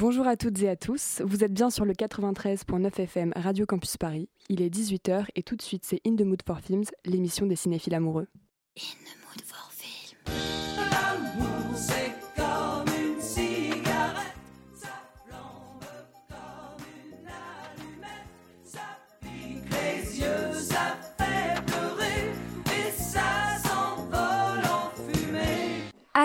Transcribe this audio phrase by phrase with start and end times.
[0.00, 3.96] Bonjour à toutes et à tous, vous êtes bien sur le 93.9 FM Radio Campus
[3.96, 4.28] Paris.
[4.48, 7.56] Il est 18h et tout de suite c'est In the Mood for Films, l'émission des
[7.56, 8.28] cinéphiles amoureux.
[8.78, 10.67] In the mood for film.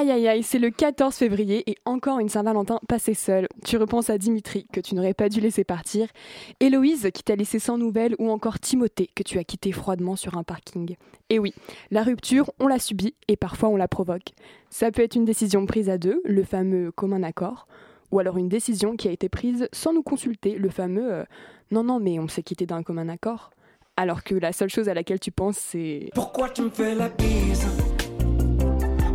[0.03, 3.47] Aïe aïe aïe, c'est le 14 février et encore une Saint-Valentin passée seule.
[3.63, 6.09] Tu repenses à Dimitri que tu n'aurais pas dû laisser partir,
[6.59, 10.37] Héloïse qui t'a laissé sans nouvelles ou encore Timothée que tu as quitté froidement sur
[10.37, 10.97] un parking.
[11.29, 11.53] Et oui,
[11.89, 14.33] la rupture, on la subit et parfois on la provoque.
[14.69, 17.65] Ça peut être une décision prise à deux, le fameux commun accord,
[18.11, 21.23] ou alors une décision qui a été prise sans nous consulter, le fameux euh,
[21.71, 23.51] non non mais on s'est quitté d'un commun accord.
[23.95, 27.07] Alors que la seule chose à laquelle tu penses c'est Pourquoi tu me fais la
[27.07, 27.92] bise?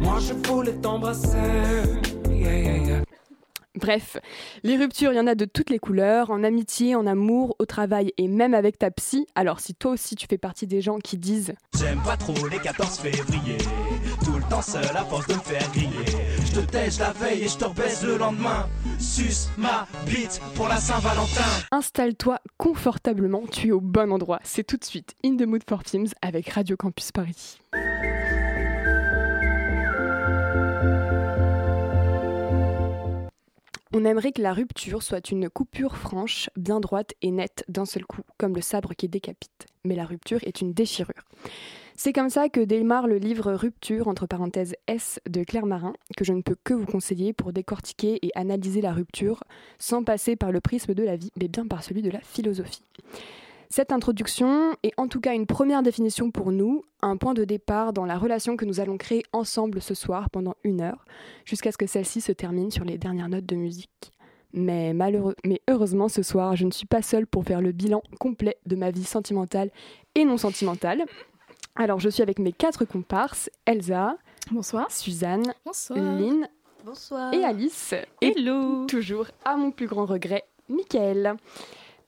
[0.09, 1.37] Moi je voulais t'embrasser.
[2.30, 3.03] Yeah, yeah, yeah.
[3.75, 4.16] Bref,
[4.62, 7.66] les ruptures, il y en a de toutes les couleurs, en amitié, en amour, au
[7.66, 9.27] travail et même avec ta psy.
[9.35, 12.57] Alors si toi aussi tu fais partie des gens qui disent J'aime pas trop les
[12.59, 13.59] 14 février
[14.24, 16.07] Tout le temps seul à force de me faire griller
[16.47, 18.66] Je te tèche la veille et je te rebaisse le lendemain
[18.99, 24.41] Suce ma bite pour la Saint-Valentin Installe-toi confortablement, tu es au bon endroit.
[24.43, 27.59] C'est tout de suite In the Mood for Films avec Radio Campus Paris.
[33.95, 38.05] On aimerait que la rupture soit une coupure franche, bien droite et nette d'un seul
[38.05, 39.67] coup, comme le sabre qui décapite.
[39.85, 41.25] Mais la rupture est une déchirure.
[41.97, 46.25] C'est comme ça que démarre le livre Rupture, entre parenthèses S, de Claire Marin, que
[46.25, 49.43] je ne peux que vous conseiller pour décortiquer et analyser la rupture,
[49.79, 52.83] sans passer par le prisme de la vie, mais bien par celui de la philosophie.
[53.71, 57.93] Cette introduction est en tout cas une première définition pour nous, un point de départ
[57.93, 61.05] dans la relation que nous allons créer ensemble ce soir pendant une heure,
[61.45, 64.10] jusqu'à ce que celle-ci se termine sur les dernières notes de musique.
[64.55, 68.03] Mais, malheureux, mais heureusement, ce soir, je ne suis pas seule pour faire le bilan
[68.19, 69.71] complet de ma vie sentimentale
[70.15, 71.05] et non sentimentale.
[71.77, 74.16] Alors, je suis avec mes quatre comparses, Elsa,
[74.50, 74.91] Bonsoir.
[74.91, 75.98] Suzanne, Bonsoir.
[75.98, 76.48] Lynn
[76.87, 77.34] Bonsoir.
[77.34, 77.94] et Alice.
[78.22, 78.87] Et Hello.
[78.87, 81.37] toujours, à mon plus grand regret, Michael.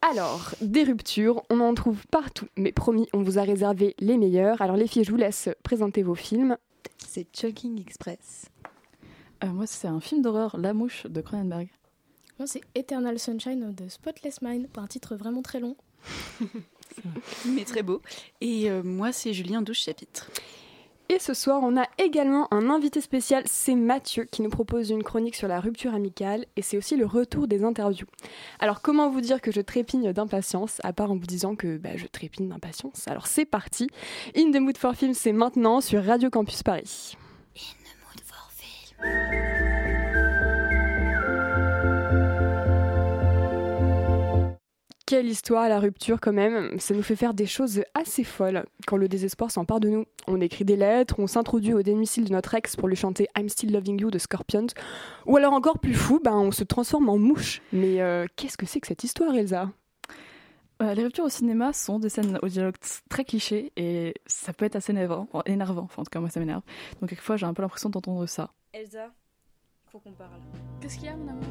[0.03, 4.63] Alors, des ruptures, on en trouve partout, mais promis, on vous a réservé les meilleurs.
[4.63, 6.57] Alors les filles, je vous laisse présenter vos films.
[7.07, 8.47] C'est Chucking Express.
[9.45, 11.69] Euh, moi, c'est un film d'horreur, La Mouche de Cronenberg.
[12.39, 15.77] Moi, c'est Eternal Sunshine de Spotless Mind, pour un titre vraiment très long.
[17.47, 18.01] mais très beau.
[18.41, 20.31] Et euh, moi, c'est Julien 12 chapitres.
[21.13, 25.03] Et ce soir, on a également un invité spécial, c'est Mathieu, qui nous propose une
[25.03, 28.07] chronique sur la rupture amicale, et c'est aussi le retour des interviews.
[28.61, 31.97] Alors comment vous dire que je trépigne d'impatience, à part en vous disant que bah,
[31.97, 33.09] je trépigne d'impatience?
[33.09, 33.89] Alors c'est parti,
[34.37, 37.17] In the Mood for Film, c'est maintenant sur Radio Campus Paris.
[37.57, 39.70] In the mood for film.
[45.11, 48.97] Quelle histoire la rupture quand même, ça nous fait faire des choses assez folles quand
[48.97, 50.05] le désespoir s'empare de nous.
[50.29, 53.49] On écrit des lettres, on s'introduit au domicile de notre ex pour lui chanter I'm
[53.49, 54.69] Still Loving You de Scorpions,
[55.27, 57.61] ou alors encore plus fou, ben, on se transforme en mouche.
[57.73, 59.73] Mais euh, qu'est-ce que c'est que cette histoire Elsa?
[60.81, 62.77] Euh, les ruptures au cinéma sont des scènes au dialogue
[63.09, 65.83] très clichés et ça peut être assez énervant, enfin, énervant.
[65.87, 66.63] Enfin, en tout cas, moi, ça m'énerve.
[67.01, 68.53] Donc, quelquefois, j'ai un peu l'impression d'entendre ça.
[68.73, 69.11] Elsa,
[69.91, 70.39] faut qu'on parle.
[70.81, 71.43] Qu'est-ce qu'il y a, mon amour?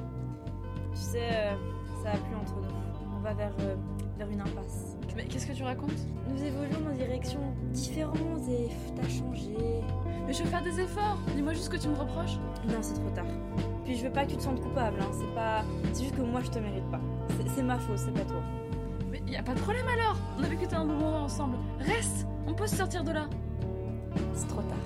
[0.94, 1.56] Tu sais, euh,
[2.02, 2.99] ça a plus entre nous.
[3.20, 3.76] On va vers, euh,
[4.18, 4.96] vers une impasse.
[5.16, 5.92] Mais qu'est-ce que tu racontes?
[6.30, 9.58] Nous évoluons dans des directions différentes et t'as changé.
[10.26, 12.38] Mais je vais faire des efforts Dis-moi juste ce que tu me reproches.
[12.68, 13.26] Non, c'est trop tard.
[13.84, 15.10] Puis je veux pas que tu te sentes coupable, hein.
[15.12, 15.64] c'est pas.
[15.94, 17.00] C'est juste que moi je te mérite pas.
[17.30, 18.42] C'est- C'est ma faute, c'est pas toi.
[19.12, 21.58] Mais y a pas de problème alors On a vécu un bon moment ensemble.
[21.80, 23.28] Reste On peut se sortir de là.
[24.34, 24.78] C'est trop tard.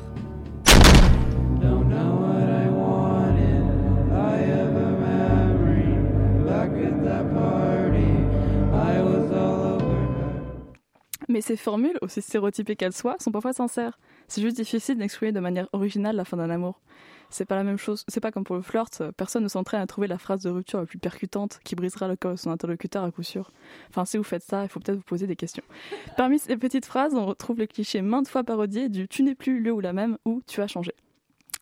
[11.33, 13.97] Mais ces formules, aussi stéréotypées qu'elles soient, sont parfois sincères.
[14.27, 16.79] C'est juste difficile d'exprimer de manière originale la fin d'un amour.
[17.31, 19.87] C'est pas la même chose, c'est pas comme pour le flirt, personne ne s'entraîne à
[19.87, 23.03] trouver la phrase de rupture la plus percutante qui brisera le cœur de son interlocuteur
[23.03, 23.51] à coup sûr.
[23.89, 25.63] Enfin, si vous faites ça, il faut peut-être vous poser des questions.
[26.17, 29.59] Parmi ces petites phrases, on retrouve le cliché maintes fois parodié du tu n'es plus
[29.59, 30.93] le ou la même ou tu as changé.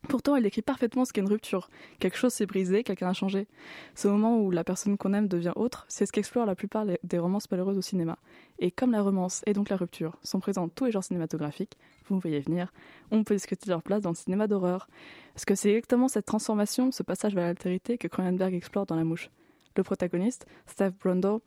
[0.10, 1.70] Pourtant, il décrit parfaitement ce qu'est une rupture.
[2.00, 3.48] Quelque chose s'est brisé, quelqu'un a changé.
[3.96, 7.20] Ce moment où la personne qu'on aime devient autre, c'est ce qu'explorent la plupart des
[7.20, 8.18] romances malheureuses au cinéma.
[8.60, 11.78] Et comme la romance et donc la rupture sont présents dans tous les genres cinématographiques,
[12.08, 12.74] vous me voyez venir,
[13.12, 14.88] on peut discuter de leur place dans le cinéma d'horreur.
[15.34, 19.04] Parce que c'est exactement cette transformation, ce passage vers l'altérité que Cronenberg explore dans La
[19.04, 19.30] Mouche.
[19.78, 21.40] Le protagoniste, Steve Brundle,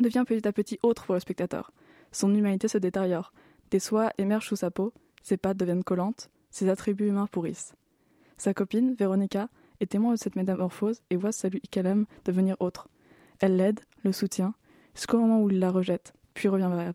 [0.00, 1.72] devient petit à petit autre pour le spectateur.
[2.12, 3.32] Son humanité se détériore.
[3.70, 4.92] Des soies émergent sous sa peau,
[5.22, 7.74] ses pattes deviennent collantes, ses attributs humains pourrissent.
[8.36, 9.48] Sa copine, Véronica,
[9.80, 12.88] est témoin de cette métamorphose et voit celui qu'elle aime devenir autre.
[13.40, 14.54] Elle l'aide, le soutient,
[14.94, 16.94] jusqu'au moment où il la rejette, puis revient vers elle.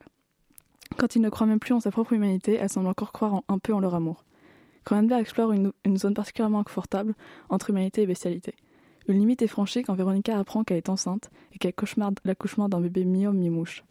[0.97, 3.59] Quand il ne croit même plus en sa propre humanité, elle semble encore croire un
[3.59, 4.25] peu en leur amour.
[4.83, 7.15] Cronenberg explore une, zone particulièrement inconfortable
[7.49, 8.53] entre humanité et bestialité.
[9.07, 12.81] Une limite est franchie quand Véronica apprend qu'elle est enceinte et qu'elle cauchemarde l'accouchement d'un
[12.81, 13.83] bébé mi-homme mi-mouche.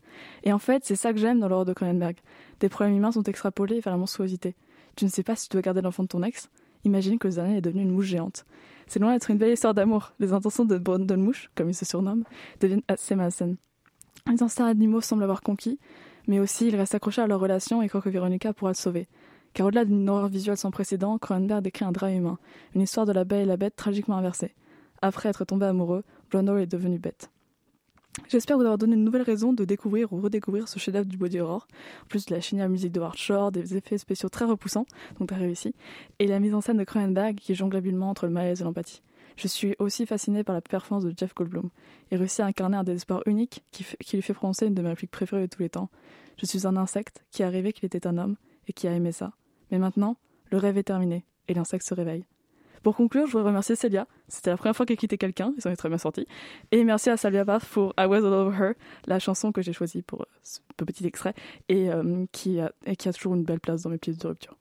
[0.42, 2.16] Et en fait, c'est ça que j'aime dans l'horreur de Cronenberg.
[2.60, 4.54] Des problèmes humains sont extrapolés vers la monstruosité.
[4.96, 6.50] Tu ne sais pas si tu dois garder l'enfant de ton ex
[6.84, 8.44] Imagine que Zane est devenue une mouche géante.
[8.88, 10.12] C'est loin d'être une belle histoire d'amour.
[10.18, 12.24] Les intentions de Brandon Mouche, comme il se surnomme,
[12.60, 13.56] deviennent assez malsaines.
[14.30, 15.78] Les instincts animaux semblent avoir conquis,
[16.26, 19.08] mais aussi ils restent accrochés à leur relation et croient que Véronica pourra le sauver.
[19.54, 22.38] Car au-delà d'une horreur visuelle sans précédent, Cronenberg décrit un drame humain,
[22.74, 24.54] une histoire de la belle et la bête tragiquement inversée.
[25.02, 27.31] Après être tombé amoureux, Brando est devenu bête.
[28.28, 31.40] J'espère vous avoir donné une nouvelle raison de découvrir ou redécouvrir ce chef-d'œuvre du body
[31.40, 31.66] horror,
[32.02, 34.86] en plus de la géniale musique de Howard Shore, des effets spéciaux très repoussants,
[35.18, 35.74] donc très réussi,
[36.18, 39.02] et la mise en scène de Cronenberg qui jongle habilement entre le malaise et l'empathie.
[39.36, 41.70] Je suis aussi fascinée par la performance de Jeff Goldblum.
[42.10, 44.90] Il réussit à incarner un désespoir unique qui, qui lui fait prononcer une de mes
[44.90, 45.88] répliques préférées de tous les temps.
[46.36, 48.36] Je suis un insecte qui a rêvé qu'il était un homme
[48.68, 49.32] et qui a aimé ça.
[49.70, 50.16] Mais maintenant,
[50.50, 52.26] le rêve est terminé et l'insecte se réveille.
[52.82, 54.06] Pour conclure, je voudrais remercier Celia.
[54.28, 56.26] C'était la première fois qu'elle quittait quelqu'un, ils s'en est très bien sortis.
[56.72, 58.72] Et merci à Sylvia Bath pour I Was All Over Her,
[59.06, 61.34] la chanson que j'ai choisie pour euh, ce petit extrait
[61.68, 64.28] et, euh, qui a, et qui a toujours une belle place dans mes pièces de
[64.28, 64.56] rupture.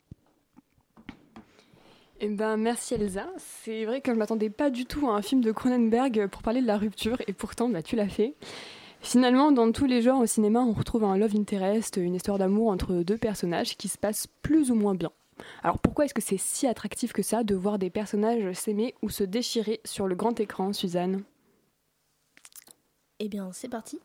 [2.19, 3.27] Eh ben, merci Elsa.
[3.37, 6.61] C'est vrai que je m'attendais pas du tout à un film de Cronenberg pour parler
[6.61, 8.35] de la rupture, et pourtant, bah, tu l'as fait.
[8.99, 12.69] Finalement, dans tous les genres au cinéma, on retrouve un love interest, une histoire d'amour
[12.69, 15.11] entre deux personnages qui se passe plus ou moins bien.
[15.63, 19.09] Alors pourquoi est-ce que c'est si attractif que ça de voir des personnages s'aimer ou
[19.09, 21.23] se déchirer sur le grand écran, Suzanne?
[23.19, 23.99] Eh bien, c'est parti.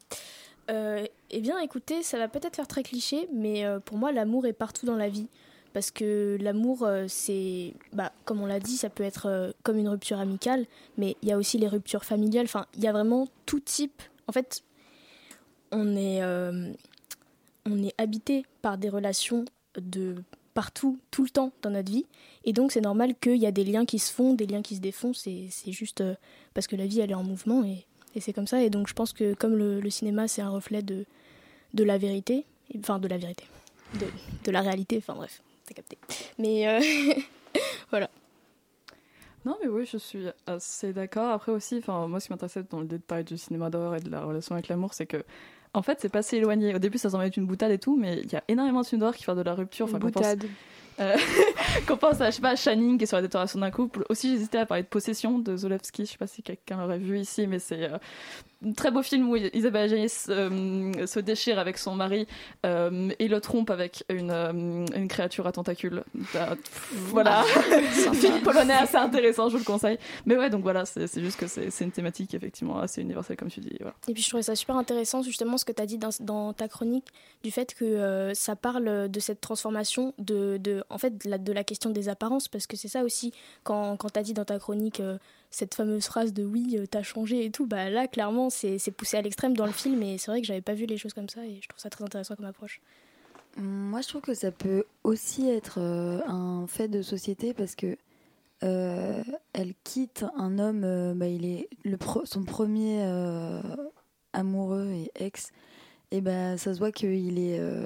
[0.71, 4.47] Euh, eh bien, écoutez, ça va peut-être faire très cliché, mais euh, pour moi, l'amour
[4.47, 5.29] est partout dans la vie.
[5.73, 9.89] Parce que l'amour, euh, c'est, bah, comme on l'a dit, ça peut être comme une
[9.89, 10.67] rupture amicale,
[10.97, 12.45] mais il y a aussi les ruptures familiales.
[12.45, 14.03] Enfin, il y a vraiment tout type.
[14.27, 14.63] En fait,
[15.71, 19.45] on est, on est habité par des relations
[19.77, 20.17] de
[20.57, 22.07] partout, tout le temps dans notre vie.
[22.45, 24.77] Et donc, c'est normal qu'il y a des liens qui se font, des liens qui
[24.77, 25.13] se défont.
[25.13, 26.15] C'est juste euh,
[26.55, 28.63] parce que la vie, elle est en mouvement et, et c'est comme ça.
[28.63, 31.05] Et donc, je pense que comme le, cinéma, c'est un reflet de,
[31.75, 32.47] de la vérité,
[32.79, 33.45] enfin, de la vérité,
[34.01, 34.07] de,
[34.45, 35.99] de la réalité, enfin, bref, t'as capté.
[36.39, 36.81] Mais euh,
[37.91, 38.09] voilà.
[39.45, 41.33] Non, mais oui, je suis assez d'accord.
[41.33, 44.25] Après aussi, moi, ce qui m'intéressait dans le détail du cinéma d'horreur et de la
[44.25, 45.23] relation avec l'amour, c'est que,
[45.77, 46.75] en fait, c'est pas si éloigné.
[46.75, 48.87] Au début, ça semble être une boutade et tout, mais il y a énormément de
[48.87, 49.85] films qui font de la rupture.
[49.85, 50.45] Enfin, Boutade.
[51.01, 51.17] Euh,
[51.87, 54.05] qu'on pense à, je sais pas, à Shining qui est sur la détérioration d'un couple.
[54.09, 56.07] Aussi, j'hésitais à parler de Possession de Zolewski.
[56.07, 57.99] Je sais pas si quelqu'un l'aurait vu ici, mais c'est euh,
[58.65, 62.27] un très beau film où Isabelle Adjani se, euh, se déchire avec son mari
[62.65, 64.31] et le trompe avec une,
[64.95, 66.03] une créature à tentacules.
[66.33, 67.43] Pff, voilà,
[68.15, 69.99] film polonais assez intéressant, je vous le conseille.
[70.25, 73.61] Mais ouais, donc voilà, c'est juste que c'est une thématique effectivement assez universelle, comme tu
[73.61, 73.77] dis.
[73.79, 73.95] Voilà.
[74.09, 76.53] Et puis je trouvais ça super intéressant justement ce que tu as dit dans, dans
[76.53, 77.07] ta chronique
[77.45, 81.91] du fait que ça parle de cette transformation de, de en fait de la, question
[81.91, 83.33] des apparences parce que c'est ça aussi
[83.65, 85.19] quand, quand tu as dit dans ta chronique euh,
[85.51, 89.17] cette fameuse phrase de oui euh, t'as changé et tout bah là clairement c'est poussé
[89.17, 91.29] à l'extrême dans le film et c'est vrai que j'avais pas vu les choses comme
[91.29, 92.81] ça et je trouve ça très intéressant comme approche.
[93.59, 97.97] Moi, je trouve que ça peut aussi être euh, un fait de société parce que
[98.61, 103.03] elle quitte un homme, bah, il est le pro- son premier
[104.33, 105.51] amoureux et ex,
[106.11, 107.85] et ben ça se voit qu'il est euh,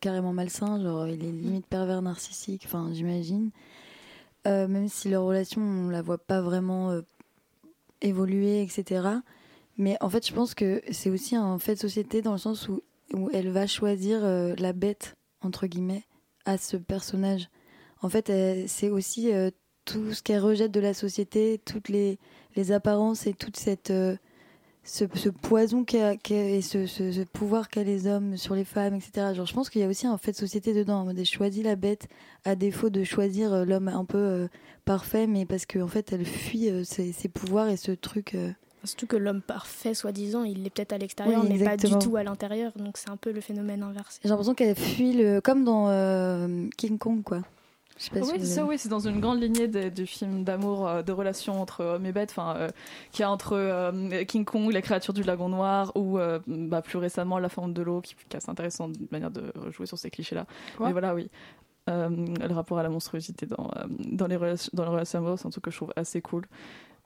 [0.00, 3.50] carrément malsain, genre il est limite pervers narcissique, enfin j'imagine.
[4.46, 7.00] Euh, même si leur relation, on la voit pas vraiment euh,
[8.00, 9.08] évoluer, etc.
[9.78, 12.68] Mais en fait, je pense que c'est aussi un fait de société dans le sens
[12.68, 12.82] où,
[13.14, 16.04] où elle va choisir la bête, entre guillemets,
[16.44, 17.48] à ce personnage.
[18.02, 18.30] En fait,
[18.66, 19.30] c'est aussi
[19.84, 22.18] tout ce qu'elle rejette de la société, toutes les,
[22.56, 23.92] les apparences et toute cette,
[24.84, 28.94] ce, ce poison qu'a- et ce, ce- ce pouvoir qu'a les hommes sur les femmes,
[28.94, 29.32] etc.
[29.34, 31.06] Genre, je pense qu'il y a aussi un fait de société dedans.
[31.08, 32.08] En choisit la bête
[32.44, 34.48] à défaut de choisir euh, l'homme un peu euh,
[34.84, 38.34] parfait, mais parce qu'en fait, elle fuit euh, ses, ses pouvoirs et ce truc.
[38.34, 38.50] euh,
[38.84, 42.16] Surtout que l'homme parfait soi-disant il est peut-être à l'extérieur Oui, mais pas du tout
[42.16, 44.18] à l'intérieur donc c'est un peu le phénomène inversé.
[44.24, 45.40] J'ai l'impression qu'elle fuit le.
[45.40, 47.42] comme dans euh, King Kong, quoi.
[48.10, 51.02] Pas Oui, c'est ça, oui, c'est dans une grande lignée des- du film d'amour, euh,
[51.02, 52.68] de relation entre homme et bête, enfin, euh,
[53.10, 56.98] qui a entre euh, King Kong, la créature du lagon noir, ou euh, bah, plus
[56.98, 59.98] récemment la forme de l'eau, qui, qui est assez intéressant de manière de jouer sur
[59.98, 60.46] ces clichés-là.
[60.80, 61.30] Mais voilà, oui.
[61.88, 65.50] Le rapport à la monstruosité dans, dans, les relations, dans les relations amoureuses, c'est un
[65.50, 66.46] truc que je trouve assez cool.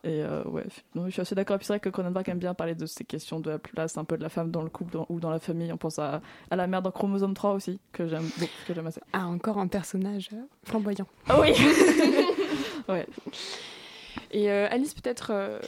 [0.09, 0.63] Et euh, ouais,
[1.07, 1.57] je suis assez d'accord.
[1.57, 3.99] Et puis c'est vrai que Cronenberg aime bien parler de ces questions de la place
[3.99, 5.73] un peu de la femme dans le couple dans- ou dans la famille.
[5.73, 6.21] On pense à,
[6.51, 9.01] à la mère dans Chromosome 3 aussi, que j'aime beaucoup, que j'aime assez.
[9.13, 11.07] Ah, encore un personnage euh, flamboyant.
[11.29, 11.53] Ah oui
[12.89, 13.07] Ouais.
[14.31, 15.59] Et euh, Alice, peut-être euh,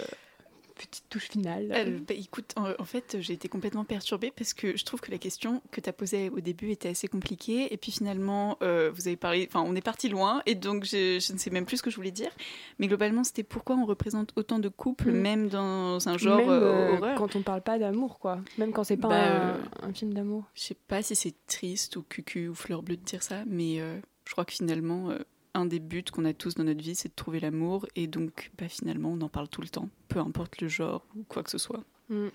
[0.79, 1.71] petite touche finale.
[1.75, 5.11] Euh, bah, écoute, en, en fait, j'ai été complètement perturbée parce que je trouve que
[5.11, 7.73] la question que tu as posée au début était assez compliquée.
[7.73, 10.41] Et puis finalement, euh, vous avez parlé, enfin, on est parti loin.
[10.47, 12.31] Et donc, je, je ne sais même plus ce que je voulais dire.
[12.79, 15.21] Mais globalement, c'était pourquoi on représente autant de couples, Mm.
[15.21, 17.19] même dans un genre Même euh, horreur?
[17.19, 18.41] quand on parle pas d'amour, quoi.
[18.57, 20.45] Même quand c'est pas Bah, un, un film d'amour.
[20.55, 23.79] Je sais pas si c'est triste ou cucu ou fleur bleue de dire ça, mais
[24.25, 25.11] je crois que finalement,
[25.59, 27.87] un des buts qu'on a tous dans notre vie, c'est de trouver l'amour.
[27.97, 31.25] Et donc, bah, finalement, on en parle tout le temps, peu importe le genre ou
[31.25, 31.85] quoi que ce soit.
[32.09, 32.29] Mm.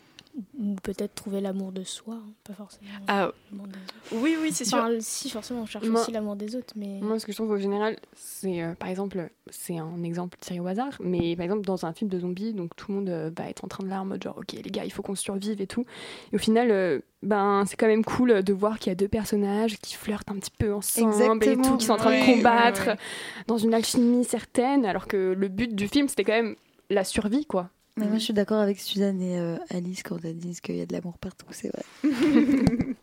[0.58, 2.90] Ou peut-être trouver l'amour de soi, hein, pas forcément.
[3.08, 3.32] Ah,
[4.12, 4.80] oui, oui, c'est sûr.
[4.80, 7.00] Enfin, si, forcément, on cherche Moi- aussi l'amour des autres, mais.
[7.02, 10.60] Moi, ce que je trouve au général, c'est euh, par exemple, c'est un exemple tiré
[10.60, 13.30] au hasard, mais par exemple, dans un film de zombies, donc tout le monde euh,
[13.38, 15.13] va être en train de là en mode genre, ok, les gars, il faut qu'on
[15.13, 15.86] survive et tout.
[16.32, 19.08] Et au final, euh, ben, c'est quand même cool de voir qu'il y a deux
[19.08, 21.16] personnages qui flirtent un petit peu ensemble et
[21.52, 21.62] Exactement.
[21.63, 22.98] tout, qui sont en train Ouais, de ouais, combattre ouais.
[23.46, 26.56] dans une alchimie certaine, alors que le but du film, c'était quand même
[26.90, 27.70] la survie, quoi.
[27.96, 30.82] Mais moi, je suis d'accord avec Suzanne et euh, Alice quand elles disent qu'il y
[30.82, 31.84] a de l'amour partout, c'est vrai.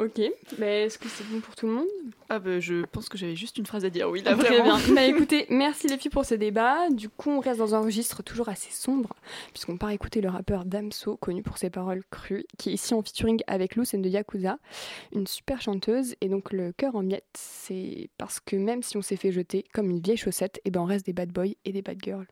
[0.00, 0.20] Ok,
[0.58, 1.86] mais est-ce que c'est bon pour tout le monde?
[2.28, 4.76] Ah, bah, je pense que j'avais juste une phrase à dire, oui, là, Très vraiment.
[4.76, 4.94] bien.
[4.94, 6.90] Bah écoutez, merci les filles pour ce débat.
[6.90, 9.14] Du coup, on reste dans un registre toujours assez sombre,
[9.52, 13.02] puisqu'on part écouter le rappeur Damso, connu pour ses paroles crues, qui est ici en
[13.02, 14.58] featuring avec Lucen de Yakuza,
[15.12, 16.16] une super chanteuse.
[16.20, 19.64] Et donc, le cœur en miettes, c'est parce que même si on s'est fait jeter
[19.72, 22.26] comme une vieille chaussette, et ben on reste des bad boys et des bad girls.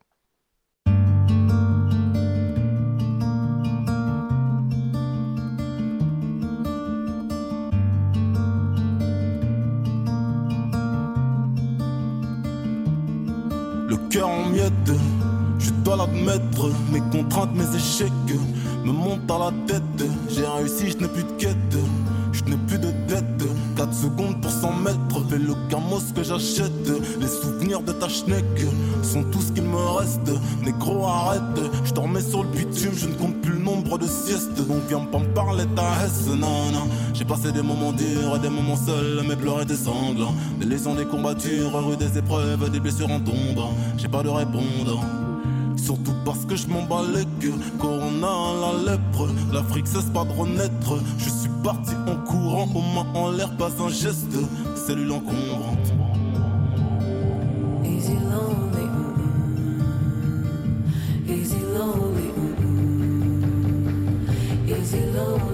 [14.14, 16.70] Je dois l'admettre.
[16.92, 18.12] Mes contraintes, mes échecs
[18.84, 20.10] me montent à la tête.
[20.28, 21.56] J'ai réussi, je n'ai plus de quête,
[22.32, 23.01] je n'ai plus de.
[23.82, 26.70] 4 secondes pour 100 mètres, fais le camos que j'achète.
[27.20, 28.44] Les souvenirs de ta schneck
[29.02, 30.30] sont tout ce qu'il me reste.
[30.62, 31.42] Négro, arrête,
[31.84, 34.54] je dormais sur le bitume, je ne compte plus le nombre de siestes.
[34.68, 36.86] Donc viens pas me parler ta hesse, non, non.
[37.12, 40.34] J'ai passé des moments durs et des moments seuls, mais pleurer des sanglants.
[40.60, 43.64] Des lésions, des combattures, rue des épreuves, des blessures en tombe.
[43.98, 45.04] J'ai pas de répondre.
[45.82, 47.58] Surtout parce que je m'en bats les queues.
[47.80, 48.28] Corona,
[48.60, 50.96] la lèpre, l'Afrique cesse pas de renaître.
[51.18, 54.36] Je suis parti en courant, aux mains en l'air, pas un geste.
[54.76, 55.92] Cellule encombrante.
[57.84, 58.86] Easy lonely,
[61.28, 62.30] easy lonely,
[64.68, 65.51] easy lonely,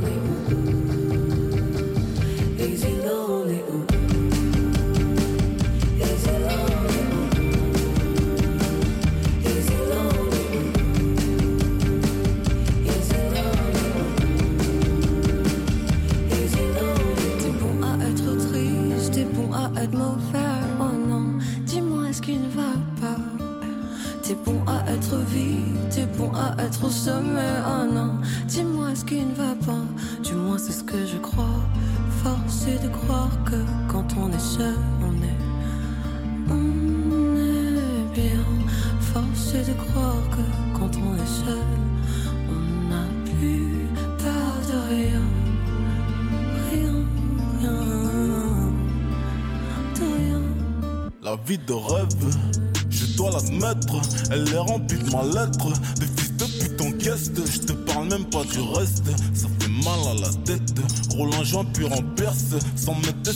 [54.78, 55.72] de ma lettre.
[55.98, 59.02] Des fils de pute en guest, je te parle même pas du reste.
[59.34, 60.72] Ça fait mal à la tête,
[61.10, 63.30] roule un joint pur en perce, sans mettre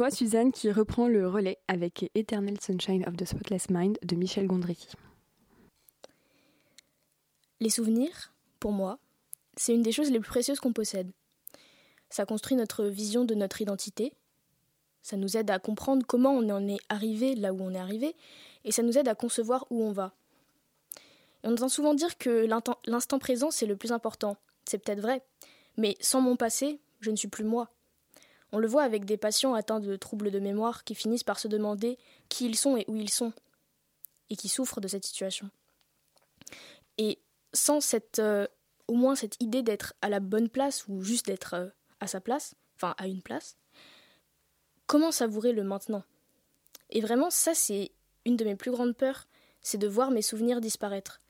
[0.00, 4.46] toi, Suzanne, qui reprend le relais avec Eternal Sunshine of the Spotless Mind de Michel
[4.46, 4.88] Gondry.
[7.60, 8.98] Les souvenirs, pour moi,
[9.58, 11.10] c'est une des choses les plus précieuses qu'on possède.
[12.08, 14.14] Ça construit notre vision de notre identité,
[15.02, 18.16] ça nous aide à comprendre comment on en est arrivé là où on est arrivé,
[18.64, 20.14] et ça nous aide à concevoir où on va.
[21.44, 22.48] Et on entend souvent dire que
[22.86, 24.38] l'instant présent, c'est le plus important.
[24.64, 25.20] C'est peut-être vrai,
[25.76, 27.68] mais sans mon passé, je ne suis plus moi.
[28.52, 31.48] On le voit avec des patients atteints de troubles de mémoire qui finissent par se
[31.48, 33.32] demander qui ils sont et où ils sont,
[34.28, 35.50] et qui souffrent de cette situation.
[36.98, 37.18] Et
[37.52, 38.46] sans cette, euh,
[38.88, 41.68] au moins cette idée d'être à la bonne place ou juste d'être euh,
[42.00, 43.56] à sa place, enfin à une place,
[44.86, 46.02] comment savourer le maintenant?
[46.90, 47.92] Et vraiment, ça, c'est
[48.24, 49.28] une de mes plus grandes peurs,
[49.62, 51.20] c'est de voir mes souvenirs disparaître.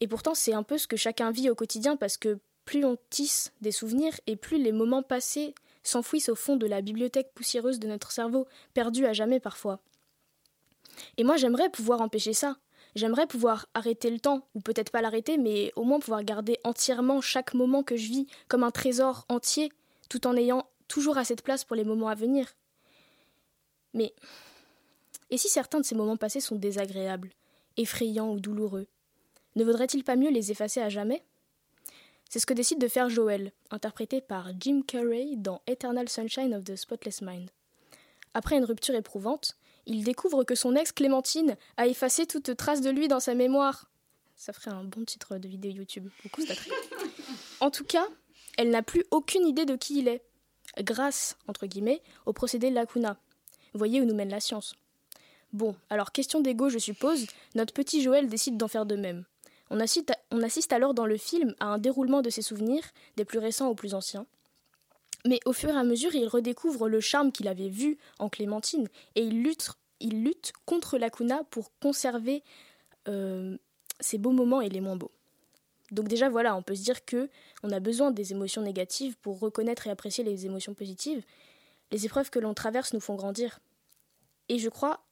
[0.00, 2.96] Et pourtant, c'est un peu ce que chacun vit au quotidien parce que plus on
[3.10, 7.78] tisse des souvenirs et plus les moments passés s'enfouissent au fond de la bibliothèque poussiéreuse
[7.78, 9.80] de notre cerveau, perdu à jamais parfois.
[11.16, 12.56] Et moi, j'aimerais pouvoir empêcher ça.
[12.94, 17.20] J'aimerais pouvoir arrêter le temps, ou peut-être pas l'arrêter, mais au moins pouvoir garder entièrement
[17.20, 19.72] chaque moment que je vis comme un trésor entier,
[20.08, 22.54] tout en ayant toujours assez de place pour les moments à venir.
[23.94, 24.14] Mais
[25.30, 27.30] et si certains de ces moments passés sont désagréables,
[27.76, 28.86] effrayants ou douloureux
[29.56, 31.24] Ne vaudrait-il pas mieux les effacer à jamais?
[32.34, 36.64] C'est ce que décide de faire Joel, interprété par Jim Carrey dans Eternal Sunshine of
[36.64, 37.48] the Spotless Mind.
[38.34, 42.90] Après une rupture éprouvante, il découvre que son ex Clémentine a effacé toute trace de
[42.90, 43.88] lui dans sa mémoire.
[44.34, 46.08] Ça ferait un bon titre de vidéo YouTube.
[46.24, 46.72] Vous constaterez.
[47.60, 48.08] En tout cas,
[48.58, 50.24] elle n'a plus aucune idée de qui il est,
[50.80, 53.16] grâce, entre guillemets, au procédé Lacuna.
[53.74, 54.74] Voyez où nous mène la science.
[55.52, 59.24] Bon, alors question d'ego, je suppose, notre petit Joël décide d'en faire de même.
[59.74, 62.84] On assiste, alors dans le film à un déroulement de ses souvenirs,
[63.16, 64.24] des plus récents aux plus anciens.
[65.26, 68.88] Mais au fur et à mesure, il redécouvre le charme qu'il avait vu en Clémentine
[69.16, 72.44] et il lutte, contre Lacuna pour conserver
[73.08, 73.56] euh,
[73.98, 75.10] ses beaux moments et les moins beaux.
[75.90, 77.28] Donc déjà voilà, on peut se dire que
[77.64, 81.24] on a besoin des émotions négatives pour reconnaître et apprécier les émotions positives.
[81.90, 83.58] Les épreuves que l'on traverse nous font grandir.
[84.48, 85.02] Et je crois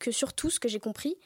[0.00, 1.16] que surtout ce que j'ai compris,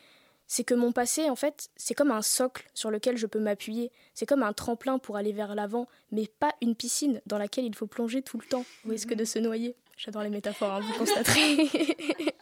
[0.47, 3.91] c'est que mon passé, en fait, c'est comme un socle sur lequel je peux m'appuyer.
[4.15, 7.75] C'est comme un tremplin pour aller vers l'avant, mais pas une piscine dans laquelle il
[7.75, 9.75] faut plonger tout le temps au risque de se noyer.
[9.97, 11.57] J'adore les métaphores, hein, vous constaterez.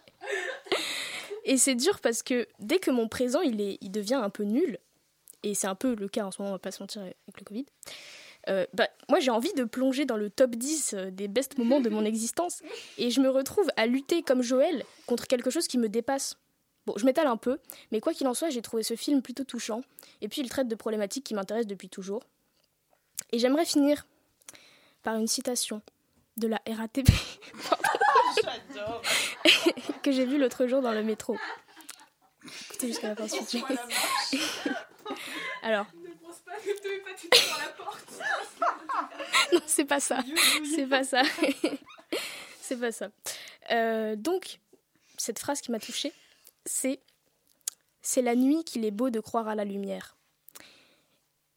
[1.44, 4.44] et c'est dur parce que dès que mon présent, il, est, il devient un peu
[4.44, 4.78] nul,
[5.42, 7.16] et c'est un peu le cas en ce moment, on va pas se mentir avec
[7.38, 7.66] le Covid,
[8.48, 11.88] euh, bah, moi j'ai envie de plonger dans le top 10 des best moments de
[11.88, 12.60] mon existence
[12.98, 16.36] et je me retrouve à lutter comme Joël contre quelque chose qui me dépasse.
[16.86, 17.58] Bon, je m'étale un peu,
[17.90, 19.82] mais quoi qu'il en soit, j'ai trouvé ce film plutôt touchant
[20.20, 22.24] et puis il traite de problématiques qui m'intéressent depuis toujours.
[23.30, 24.06] Et j'aimerais finir
[25.02, 25.80] par une citation
[26.36, 27.08] de la RATP
[30.02, 31.36] que j'ai vue l'autre jour dans le métro.
[32.70, 33.26] Écoutez jusqu'à la fin.
[35.62, 35.86] Alors,
[39.52, 40.18] non, c'est pas ça.
[40.74, 41.22] C'est pas ça.
[42.60, 43.08] c'est pas ça.
[43.70, 44.58] Euh, donc,
[45.16, 46.12] cette phrase qui m'a touchée,
[46.66, 47.00] c'est
[48.00, 50.16] C'est la nuit qu'il est beau de croire à la lumière.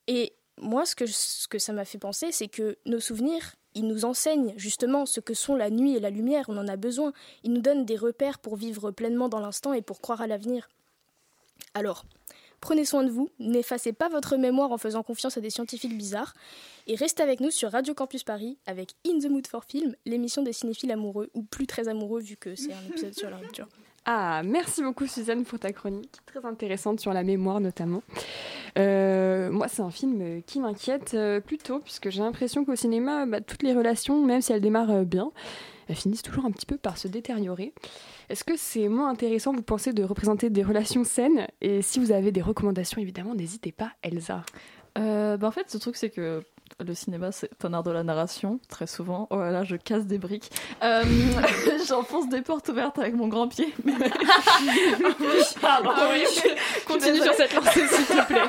[0.07, 3.87] Et moi, ce que, ce que ça m'a fait penser, c'est que nos souvenirs, ils
[3.87, 6.45] nous enseignent justement ce que sont la nuit et la lumière.
[6.47, 7.13] On en a besoin.
[7.43, 10.69] Ils nous donnent des repères pour vivre pleinement dans l'instant et pour croire à l'avenir.
[11.73, 12.05] Alors,
[12.65, 16.33] Prenez soin de vous, n'effacez pas votre mémoire en faisant confiance à des scientifiques bizarres,
[16.87, 20.41] et restez avec nous sur Radio Campus Paris avec In the Mood for Film, l'émission
[20.41, 23.67] des cinéphiles amoureux, ou plus très amoureux vu que c'est un épisode sur la rupture.
[24.05, 28.03] Ah, merci beaucoup Suzanne pour ta chronique, très intéressante sur la mémoire notamment.
[28.77, 33.41] Euh, moi, c'est un film qui m'inquiète euh, plutôt, puisque j'ai l'impression qu'au cinéma, bah,
[33.41, 35.31] toutes les relations, même si elles démarrent euh, bien,
[35.87, 37.73] elles finissent toujours un petit peu par se détériorer.
[38.29, 41.47] Est-ce que c'est moins intéressant, vous pensez, de représenter des relations saines?
[41.61, 44.43] Et si vous avez des recommandations, évidemment, n'hésitez pas, Elsa.
[44.97, 46.41] Euh, bah en fait, ce truc, c'est que
[46.85, 49.27] le cinéma, c'est un art de la narration, très souvent.
[49.29, 50.51] Oh là là, je casse des briques.
[50.83, 51.03] Euh,
[51.87, 53.73] J'enfonce des portes ouvertes avec mon grand pied.
[53.83, 53.93] Mais...
[55.61, 55.91] Pardon.
[55.95, 56.23] Ah oui.
[56.87, 58.41] Continue sur cette lancée, s'il te plaît.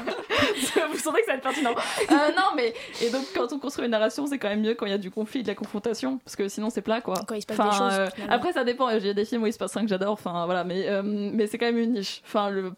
[0.92, 1.74] Vous sentez que ça va être pertinent.
[2.11, 2.74] Euh, non, mais.
[3.02, 4.98] Et donc, quand on construit une narration, c'est quand même mieux quand il y a
[4.98, 6.18] du conflit, de la confrontation.
[6.24, 7.22] Parce que sinon, c'est plat, quoi.
[7.26, 7.98] Quand il se passe Enfin, des choses.
[8.00, 8.88] euh, après, ça dépend.
[8.90, 10.12] Il y a des films où il se passe rien que j'adore.
[10.12, 10.64] Enfin, voilà.
[10.64, 12.22] Mais, euh, mais c'est quand même une niche.
[12.26, 12.72] Enfin, le.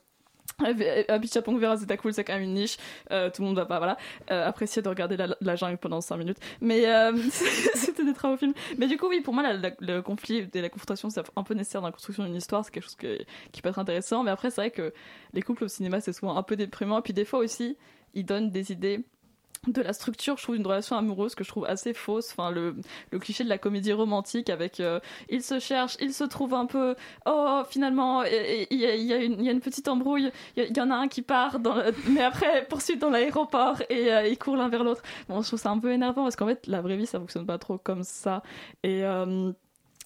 [1.08, 2.78] Happy Chapon Vera, c'était cool, c'est quand même une niche.
[3.12, 3.96] Euh, tout le monde va pas, voilà,
[4.30, 6.38] euh, apprécier de regarder la, jungle pendant 5 minutes.
[6.60, 7.16] Mais euh,
[7.74, 8.54] c'était des travaux films.
[8.76, 11.80] Mais du coup, oui, pour moi, le conflit et la confrontation, c'est un peu nécessaire
[11.80, 12.64] dans la construction d'une histoire.
[12.64, 14.24] C'est quelque chose qui peut être intéressant.
[14.24, 14.92] Mais après, c'est vrai que
[15.32, 16.98] les couples au cinéma, c'est souvent un peu déprimant.
[16.98, 17.76] Et puis des fois aussi,
[18.14, 19.04] ils donnent des idées
[19.66, 22.30] de la structure, je trouve une relation amoureuse que je trouve assez fausse.
[22.32, 22.76] Enfin, le,
[23.10, 26.66] le cliché de la comédie romantique avec euh, il se cherche, il se trouve un
[26.66, 26.94] peu.
[27.26, 29.12] Oh, finalement, il y, y
[29.48, 30.30] a une petite embrouille.
[30.56, 31.58] Il y, en a un qui part,
[32.08, 35.02] mais après poursuite dans l'aéroport et euh, ils courent l'un vers l'autre.
[35.28, 37.46] Bon, je trouve ça un peu énervant parce qu'en fait, la vraie vie, ça fonctionne
[37.46, 38.42] pas trop comme ça.
[38.82, 39.04] Et.
[39.04, 39.52] euh,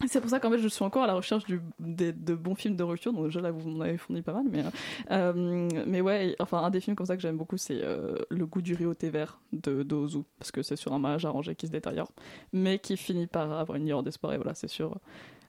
[0.08, 2.54] c'est pour ça qu'en fait je suis encore à la recherche du, des- de bons
[2.54, 4.64] films de rupture, donc déjà là vous m'en avez fourni pas mal, mais,
[5.10, 8.46] euh, mais ouais, enfin un des films comme ça que j'aime beaucoup c'est euh, Le
[8.46, 11.24] goût du riz au thé vert de, de Ozu, parce que c'est sur un mariage
[11.24, 12.10] arrangé qui se détériore,
[12.52, 14.96] mais qui finit par avoir une lueur d'espoir, et voilà c'est sûr.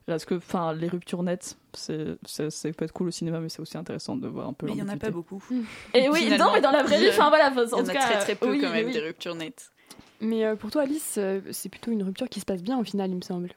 [0.06, 2.18] Parce que enfin, les ruptures nettes, c'est,
[2.76, 4.78] peut être cool au cinéma, mais c'est aussi intéressant de voir un peu Mais il
[4.78, 5.42] y en a pas beaucoup.
[5.94, 7.58] Et oui, Finalement, non, mais dans la vraie vie, il y- enfin voilà, il y
[7.74, 8.92] en en tout a cas, très très peu oui, quand même oui.
[8.92, 9.72] des ruptures nettes.
[10.20, 12.84] Mais euh, pour toi, Alice, euh, c'est plutôt une rupture qui se passe bien au
[12.84, 13.48] final, il me semble.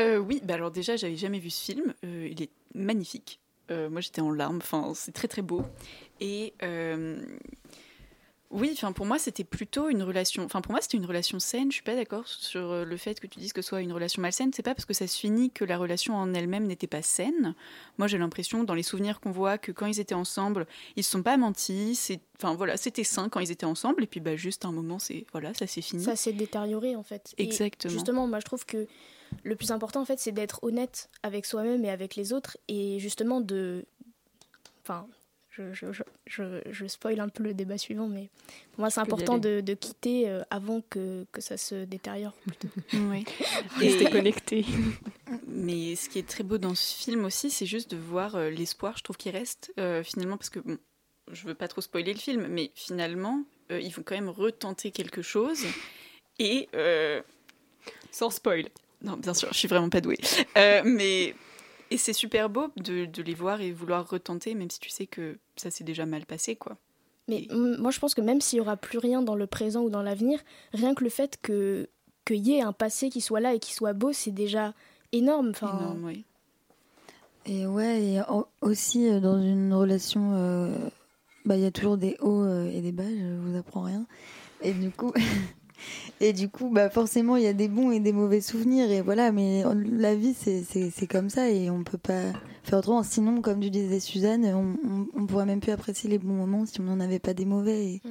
[0.00, 1.94] Euh, oui, bah alors déjà, j'avais jamais vu ce film.
[2.04, 3.40] Euh, il est magnifique.
[3.70, 4.58] Euh, moi, j'étais en larmes.
[4.58, 5.62] Enfin, c'est très très beau.
[6.20, 6.54] Et
[8.52, 10.42] oui, enfin pour moi, c'était plutôt une relation.
[10.42, 11.70] Enfin pour moi, c'était une relation saine.
[11.70, 14.20] Je suis pas d'accord sur le fait que tu dises que ce soit une relation
[14.20, 14.50] malsaine.
[14.52, 17.54] C'est pas parce que ça se finit que la relation en elle-même n'était pas saine.
[17.96, 21.12] Moi, j'ai l'impression dans les souvenirs qu'on voit que quand ils étaient ensemble, ils se
[21.12, 21.94] sont pas mentis.
[21.94, 24.02] C'est, enfin voilà, c'était sain quand ils étaient ensemble.
[24.02, 26.02] Et puis bah juste un moment, c'est voilà, ça s'est fini.
[26.02, 27.32] Ça s'est détérioré en fait.
[27.38, 27.92] Et Exactement.
[27.92, 28.88] justement, moi je trouve que
[29.44, 32.98] le plus important en fait, c'est d'être honnête avec soi-même et avec les autres et
[32.98, 33.84] justement de.
[34.82, 35.06] Enfin,
[35.50, 38.28] je, je, je, je, je spoil un peu le débat suivant, mais
[38.72, 42.32] pour moi c'est important de, de quitter euh, avant que, que ça se détériore.
[42.46, 42.68] plutôt.
[42.92, 43.24] Oui.
[43.78, 44.64] Rester connecté.
[45.46, 48.50] Mais ce qui est très beau dans ce film aussi, c'est juste de voir euh,
[48.50, 50.78] l'espoir, je trouve, qui reste euh, finalement, parce que bon,
[51.30, 54.90] je veux pas trop spoiler le film, mais finalement, euh, ils vont quand même retenter
[54.90, 55.64] quelque chose.
[56.38, 56.68] Et.
[56.74, 57.20] euh,
[58.10, 58.68] Sans spoil.
[59.02, 60.18] Non, bien sûr, je suis vraiment pas douée.
[60.56, 61.34] Euh, mais.
[61.92, 65.06] Et c'est super beau de, de les voir et vouloir retenter, même si tu sais
[65.06, 66.76] que ça s'est déjà mal passé, quoi.
[67.28, 69.90] Mais moi je pense que même s'il y aura plus rien dans le présent ou
[69.90, 70.40] dans l'avenir,
[70.72, 71.88] rien que le fait que
[72.24, 74.74] qu'il y ait un passé qui soit là et qui soit beau, c'est déjà
[75.12, 75.50] énorme.
[75.50, 76.24] Enfin, Énorme, oui.
[77.46, 78.20] Et ouais, et
[78.60, 80.76] aussi euh, dans une relation, euh,
[81.44, 84.06] bah, il y a toujours des hauts et des bas, je vous apprends rien.
[84.62, 85.12] Et du coup,
[86.20, 88.90] et du coup bah, forcément, il y a des bons et des mauvais souvenirs.
[88.90, 93.02] Et voilà, mais la vie, c'est- comme ça et on peut pas faire autrement.
[93.02, 96.66] Sinon, comme tu disais, Suzanne, on, on, on pourrait même plus apprécier les bons moments
[96.66, 98.00] si on n'en avait pas des mauvais.
[98.04, 98.08] Mm.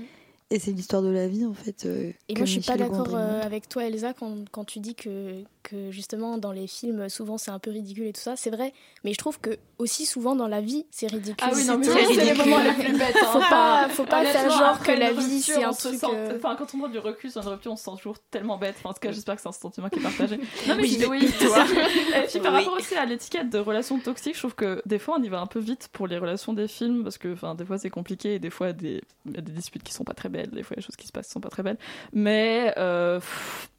[0.52, 1.86] Et c'est l'histoire de la vie, en fait.
[1.86, 4.96] euh, Et moi, je suis pas d'accord euh, avec toi, Elsa, quand, quand tu dis
[4.96, 8.36] que, que justement dans les films, souvent c'est un peu ridicule et tout ça.
[8.36, 11.36] C'est vrai, mais je trouve que aussi souvent dans la vie, c'est ridicule.
[11.42, 13.16] Ah oui, non, mais c'est les moments les plus bêtes.
[13.22, 13.26] hein.
[13.32, 15.96] faut pas, faut pas faire genre que la vie c'est un truc.
[15.96, 18.18] sent- euh, Enfin, quand on prend du recul sur une rupture, on se sent toujours
[18.32, 18.76] tellement bête.
[18.80, 20.38] Enfin, en tout cas, j'espère que c'est un sentiment qui est partagé.
[20.68, 21.64] Non, mais Oui, oui, toi.
[22.24, 22.60] Et puis par Oui.
[22.60, 25.40] rapport aussi à l'étiquette de relations toxiques, je trouve que des fois on y va
[25.42, 28.36] un peu vite pour les relations des films parce que enfin des fois c'est compliqué
[28.36, 30.64] et des fois des il y a des disputes qui sont pas très belles, des
[30.64, 31.78] fois des choses qui se passent sont pas très belles.
[32.14, 33.70] Mais euh, pff,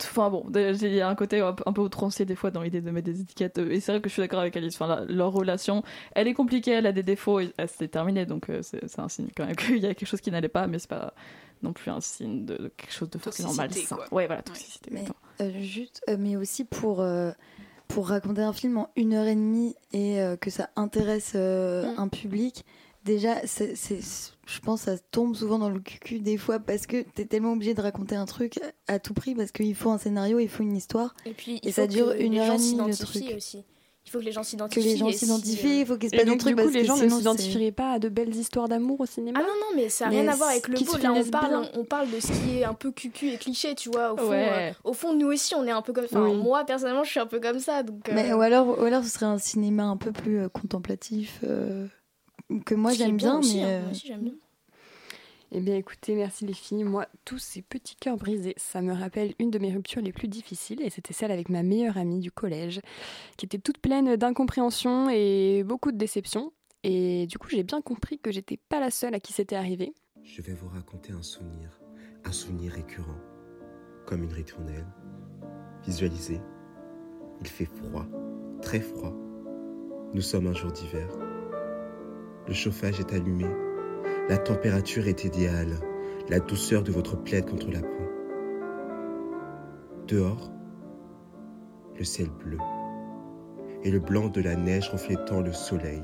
[0.00, 2.90] Enfin bon, il y a un côté un peu outrancier des fois dans l'idée de
[2.90, 3.58] mettre des étiquettes.
[3.58, 4.74] euh, Et c'est vrai que je suis d'accord avec Alice.
[4.80, 5.82] Enfin, la- leur relation,
[6.14, 8.24] elle est compliquée, elle a des défauts, et elle s'est terminée.
[8.24, 10.48] Donc euh, c'est c'est un signe quand même qu'il y a quelque chose qui n'allait
[10.48, 11.12] pas, mais c'est pas
[11.62, 13.96] non plus un signe de, de quelque chose de forcément malsain.
[13.96, 14.06] quoi.
[14.10, 14.88] Ouais, voilà, toxicité.
[14.90, 15.04] Mais,
[15.42, 17.32] euh, juste, euh, mais aussi pour, euh,
[17.88, 21.92] pour raconter un film en une heure et demie et euh, que ça intéresse euh,
[21.94, 21.98] Mm.
[22.00, 22.64] un public,
[23.04, 24.00] déjà, c'est, c'est-
[24.46, 27.52] je pense que ça tombe souvent dans le cul des fois parce que t'es tellement
[27.52, 30.62] obligé de raconter un truc à tout prix parce qu'il faut un scénario, il faut
[30.62, 31.14] une histoire.
[31.24, 33.20] Et puis, Et ça faut dure que une les heure gens et demie, le s'identifient
[33.24, 33.36] truc.
[33.36, 33.64] aussi.
[34.06, 34.86] Il faut que les gens Que s'identifient.
[34.86, 36.86] les gens s'identifient, il faut qu'il se passe donc, trucs du coup, parce les que
[36.86, 39.88] gens ne s'identifieraient pas à de belles histoires d'amour au cinéma Ah non, non, mais
[39.88, 40.96] ça n'a Mais rien à voir avec le beau.
[40.98, 43.88] Là, on parle, on parle de ce qui est un peu cucu et cliché, tu
[43.88, 44.12] vois.
[44.12, 44.72] Au fond, Ouais.
[44.72, 46.04] euh, au fond nous aussi, on est un peu comme.
[46.04, 46.36] Enfin, Oui.
[46.36, 47.82] moi, personnellement, je suis un peu comme ça.
[47.82, 50.48] Donc, euh, Mais, ou, alors, ou alors ce serait un cinéma un peu plus euh,
[50.50, 51.86] contemplatif euh,
[52.64, 54.34] que moi j'aime bien, mais hein, euh, moi aussi, j'aime bien.
[55.56, 56.82] Eh bien écoutez, merci les filles.
[56.82, 60.26] Moi, tous ces petits cœurs brisés, ça me rappelle une de mes ruptures les plus
[60.26, 62.80] difficiles et c'était celle avec ma meilleure amie du collège
[63.36, 66.52] qui était toute pleine d'incompréhension et beaucoup de déception.
[66.82, 69.94] Et du coup, j'ai bien compris que j'étais pas la seule à qui c'était arrivé.
[70.24, 71.80] Je vais vous raconter un souvenir,
[72.24, 73.20] un souvenir récurrent,
[74.06, 74.86] comme une ritournelle.
[75.86, 76.40] Visualisez,
[77.40, 78.06] il fait froid,
[78.60, 79.14] très froid.
[80.12, 81.08] Nous sommes un jour d'hiver.
[82.46, 83.46] Le chauffage est allumé,
[84.28, 85.78] la température est idéale,
[86.28, 88.04] la douceur de votre plaid contre la peau.
[90.06, 90.50] Dehors,
[91.96, 92.58] le ciel bleu
[93.82, 96.02] et le blanc de la neige reflétant le soleil.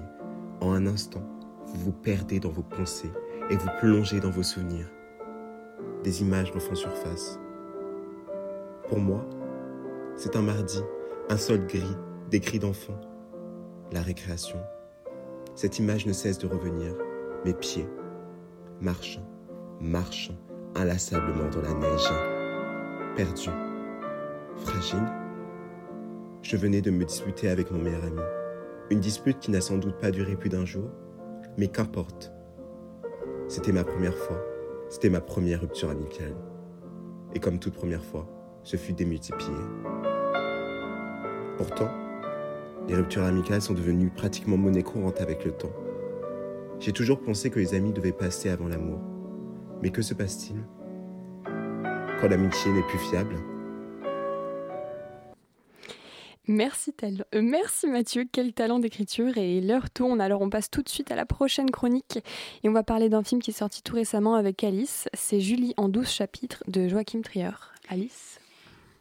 [0.62, 1.22] En un instant,
[1.66, 3.12] vous vous perdez dans vos pensées
[3.50, 4.90] et vous plongez dans vos souvenirs.
[6.04, 7.38] Des images refont surface.
[8.88, 9.26] Pour moi,
[10.16, 10.80] c'est un mardi,
[11.28, 11.96] un sol gris,
[12.30, 13.00] des cris d'enfants,
[13.92, 14.58] la récréation.
[15.54, 16.94] Cette image ne cesse de revenir,
[17.44, 17.88] mes pieds,
[18.80, 19.26] marchant,
[19.80, 20.36] marchant,
[20.74, 22.12] inlassablement dans la neige.
[23.16, 23.50] Perdu,
[24.56, 25.06] fragile.
[26.42, 28.20] Je venais de me disputer avec mon meilleur ami.
[28.90, 30.88] Une dispute qui n'a sans doute pas duré plus d'un jour,
[31.56, 32.32] mais qu'importe.
[33.48, 34.40] C'était ma première fois,
[34.88, 36.34] c'était ma première rupture amicale.
[37.34, 38.26] Et comme toute première fois,
[38.62, 39.56] ce fut démultiplié.
[41.56, 41.90] Pourtant,
[42.90, 45.70] les ruptures amicales sont devenues pratiquement monnaie courante avec le temps.
[46.80, 48.98] J'ai toujours pensé que les amis devaient passer avant l'amour.
[49.80, 50.56] Mais que se passe-t-il
[51.44, 53.36] Quand l'amitié n'est plus fiable?
[56.48, 60.82] Merci, Tal- euh, merci Mathieu, quel talent d'écriture et l'heure tourne alors on passe tout
[60.82, 62.18] de suite à la prochaine chronique
[62.64, 65.74] et on va parler d'un film qui est sorti tout récemment avec Alice, c'est Julie
[65.76, 67.50] en 12 chapitres de Joachim Trier.
[67.88, 68.40] Alice?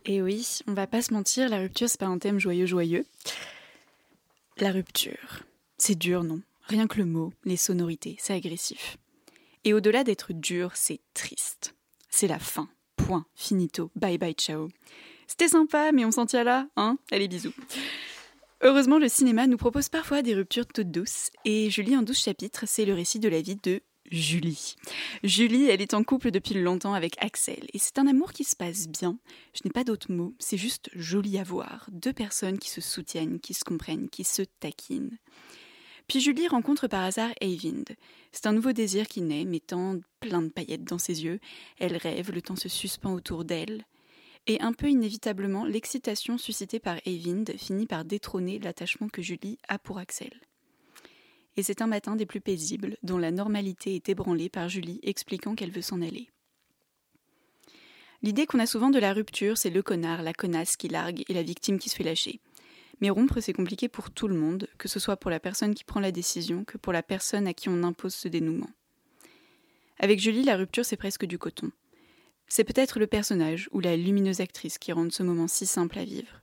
[0.05, 3.05] Et oui, on va pas se mentir, la rupture c'est pas un thème joyeux joyeux.
[4.61, 5.43] La rupture,
[5.77, 6.41] c'est dur non?
[6.67, 8.97] Rien que le mot, les sonorités, c'est agressif.
[9.63, 11.75] Et au-delà d'être dur, c'est triste.
[12.09, 12.67] C'est la fin.
[12.97, 13.25] Point.
[13.35, 13.89] Finito.
[13.95, 14.67] Bye bye ciao.
[15.27, 16.97] C'était sympa, mais on s'en tient là, hein?
[17.09, 17.53] Allez, bisous.
[18.61, 22.65] Heureusement, le cinéma nous propose parfois des ruptures toutes douces, et Julie en 12 chapitres,
[22.67, 24.75] c'est le récit de la vie de Julie.
[25.23, 28.55] Julie, elle est en couple depuis longtemps avec Axel, et c'est un amour qui se
[28.55, 29.17] passe bien.
[29.53, 31.87] Je n'ai pas d'autres mots, c'est juste joli à voir.
[31.91, 35.17] Deux personnes qui se soutiennent, qui se comprennent, qui se taquinent.
[36.07, 37.95] Puis Julie rencontre par hasard Eyvind.
[38.31, 41.39] C'est un nouveau désir qui naît, mettant plein de paillettes dans ses yeux.
[41.77, 43.85] Elle rêve, le temps se suspend autour d'elle.
[44.47, 49.77] Et un peu inévitablement, l'excitation suscitée par Eyvind finit par détrôner l'attachement que Julie a
[49.77, 50.31] pour Axel.
[51.59, 55.55] Et c'est un matin des plus paisibles, dont la normalité est ébranlée par Julie expliquant
[55.55, 56.29] qu'elle veut s'en aller.
[58.21, 61.33] L'idée qu'on a souvent de la rupture, c'est le connard, la connasse qui largue et
[61.33, 62.39] la victime qui se fait lâcher.
[63.01, 65.83] Mais rompre, c'est compliqué pour tout le monde, que ce soit pour la personne qui
[65.83, 68.69] prend la décision que pour la personne à qui on impose ce dénouement.
[69.99, 71.73] Avec Julie, la rupture, c'est presque du coton.
[72.47, 76.05] C'est peut-être le personnage ou la lumineuse actrice qui rendent ce moment si simple à
[76.05, 76.39] vivre.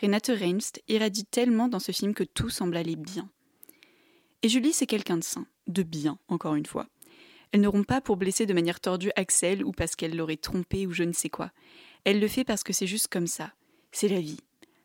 [0.00, 3.28] Renate Reinst irradie tellement dans ce film que tout semble aller bien.
[4.46, 6.86] Et Julie, c'est quelqu'un de sain, de bien, encore une fois.
[7.50, 10.86] Elle ne rompt pas pour blesser de manière tordue Axel ou parce qu'elle l'aurait trompé
[10.86, 11.50] ou je ne sais quoi.
[12.04, 13.52] Elle le fait parce que c'est juste comme ça.
[13.90, 14.38] C'est la vie.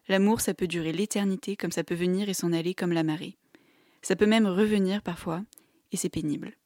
[0.08, 3.38] L'amour, ça peut durer l'éternité comme ça peut venir et s'en aller comme la marée.
[4.02, 5.44] Ça peut même revenir parfois,
[5.92, 6.58] et c'est pénible.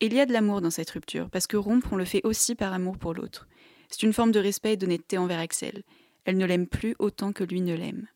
[0.00, 2.54] Il y a de l'amour dans cette rupture, parce que rompre, on le fait aussi
[2.54, 3.48] par amour pour l'autre.
[3.90, 5.82] C'est une forme de respect et d'honnêteté envers Axel.
[6.24, 8.06] Elle ne l'aime plus autant que lui ne l'aime.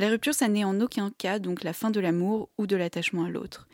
[0.00, 3.24] La rupture, ça n'est en aucun cas donc la fin de l'amour ou de l'attachement
[3.24, 3.68] à l'autre.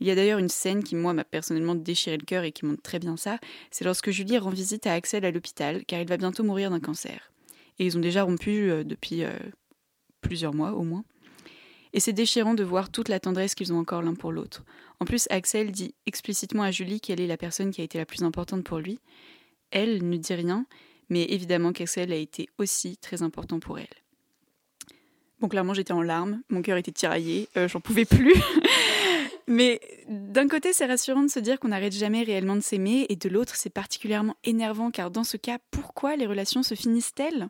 [0.00, 2.64] Il y a d'ailleurs une scène qui, moi, m'a personnellement déchiré le cœur et qui
[2.64, 3.38] montre très bien ça.
[3.70, 6.80] C'est lorsque Julie rend visite à Axel à l'hôpital, car il va bientôt mourir d'un
[6.80, 7.30] cancer.
[7.78, 9.30] Et ils ont déjà rompu euh, depuis euh,
[10.22, 11.04] plusieurs mois au moins.
[11.92, 14.64] Et c'est déchirant de voir toute la tendresse qu'ils ont encore l'un pour l'autre.
[14.98, 18.06] En plus, Axel dit explicitement à Julie qu'elle est la personne qui a été la
[18.06, 18.98] plus importante pour lui.
[19.70, 20.66] Elle ne dit rien,
[21.10, 23.99] mais évidemment qu'Axel a été aussi très important pour elle.
[25.40, 28.34] Bon, clairement, j'étais en larmes, mon cœur était tiraillé, euh, j'en pouvais plus.
[29.46, 33.16] mais d'un côté, c'est rassurant de se dire qu'on n'arrête jamais réellement de s'aimer, et
[33.16, 37.48] de l'autre, c'est particulièrement énervant, car dans ce cas, pourquoi les relations se finissent-elles?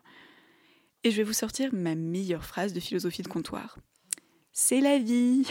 [1.03, 3.77] Et je vais vous sortir ma meilleure phrase de philosophie de comptoir.
[4.53, 5.45] C'est la vie.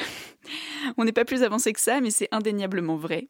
[0.96, 3.29] On n'est pas plus avancé que ça, mais c'est indéniablement vrai.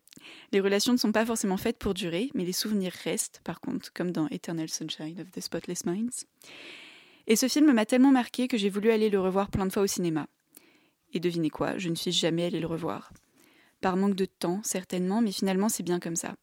[0.53, 3.93] Les relations ne sont pas forcément faites pour durer, mais les souvenirs restent, par contre,
[3.93, 6.27] comme dans Eternal Sunshine of the Spotless Minds.
[7.31, 9.85] Et ce film m'a tellement marqué que j'ai voulu aller le revoir plein de fois
[9.85, 10.27] au cinéma.
[11.13, 13.13] Et devinez quoi, je ne suis jamais allée le revoir.
[13.81, 16.35] Par manque de temps, certainement, mais finalement c'est bien comme ça.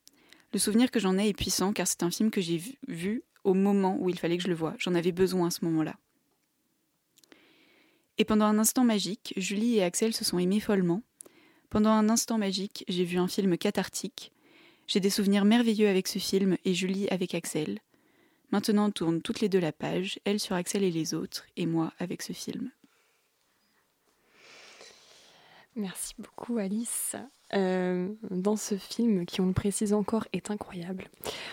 [0.54, 3.54] Le souvenir que j'en ai est puissant car c'est un film que j'ai vu, au
[3.54, 4.76] moment où il fallait que je le voie.
[4.78, 5.98] J'en avais besoin à ce moment-là.
[8.18, 11.04] Et pendant un instant magique, Julie et Axel se sont aimés follement.
[11.70, 14.32] Pendant un instant magique, j'ai vu un film cathartique.
[14.88, 17.82] J'ai des souvenirs merveilleux avec ce film et Julie avec Axel.
[18.52, 21.66] Maintenant on tourne toutes les deux la page, elle sur Axel et les autres, et
[21.66, 22.72] moi avec ce film.
[25.76, 27.16] Merci beaucoup Alice.
[27.54, 31.08] Euh, dans ce film, qui on le précise encore, est incroyable.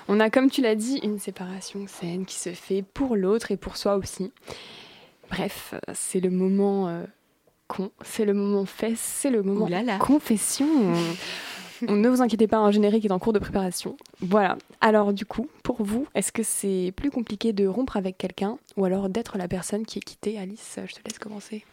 [0.08, 3.56] On a, comme tu l'as dit, une séparation saine qui se fait pour l'autre et
[3.56, 4.32] pour soi aussi.
[5.30, 7.04] Bref, c'est le moment euh,
[7.68, 10.66] con, c'est le moment fesse, c'est le moment confession.
[11.88, 13.96] Ne vous inquiétez pas, un générique est en cours de préparation.
[14.20, 14.56] Voilà.
[14.80, 18.84] Alors du coup, pour vous, est-ce que c'est plus compliqué de rompre avec quelqu'un ou
[18.84, 20.38] alors d'être la personne qui est quittée?
[20.38, 21.64] Alice, je te laisse commencer.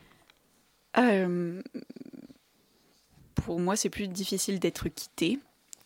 [0.98, 1.62] Euh,
[3.36, 5.40] pour moi, c'est plus difficile d'être quitté.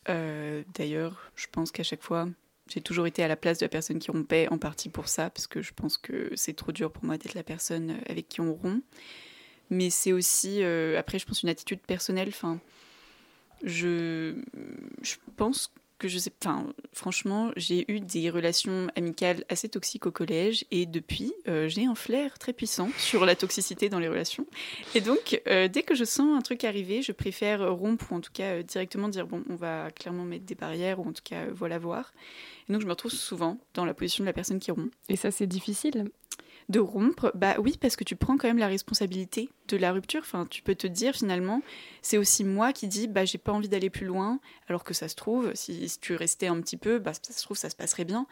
[0.09, 2.27] Euh, D'ailleurs, je pense qu'à chaque fois,
[2.69, 5.29] j'ai toujours été à la place de la personne qui rompait, en partie pour ça,
[5.29, 8.41] parce que je pense que c'est trop dur pour moi d'être la personne avec qui
[8.41, 8.83] on rompt.
[9.69, 12.31] Mais c'est aussi, euh, après, je pense, une attitude personnelle.
[13.63, 14.35] Je,
[15.35, 16.31] pense que je sais.
[16.43, 21.85] Enfin, franchement, j'ai eu des relations amicales assez toxiques au collège et depuis, euh, j'ai
[21.85, 24.45] un flair très puissant sur la toxicité dans les relations.
[24.93, 28.21] Et donc, euh, dès que je sens un truc arriver, je préfère rompre ou en
[28.21, 31.23] tout cas euh, directement dire bon, on va clairement mettre des barrières ou en tout
[31.23, 32.13] cas voilà voir.
[32.67, 34.91] Et donc, je me retrouve souvent dans la position de la personne qui rompt.
[35.07, 36.09] Et ça, c'est difficile
[36.67, 40.21] De rompre, bah oui, parce que tu prends quand même la responsabilité de la rupture.
[40.21, 41.61] Enfin, tu peux te dire finalement,
[42.01, 45.07] c'est aussi moi qui dis, bah j'ai pas envie d'aller plus loin, alors que ça
[45.07, 47.75] se trouve, si, si tu restais un petit peu, bah ça se trouve, ça se
[47.75, 48.25] passerait bien.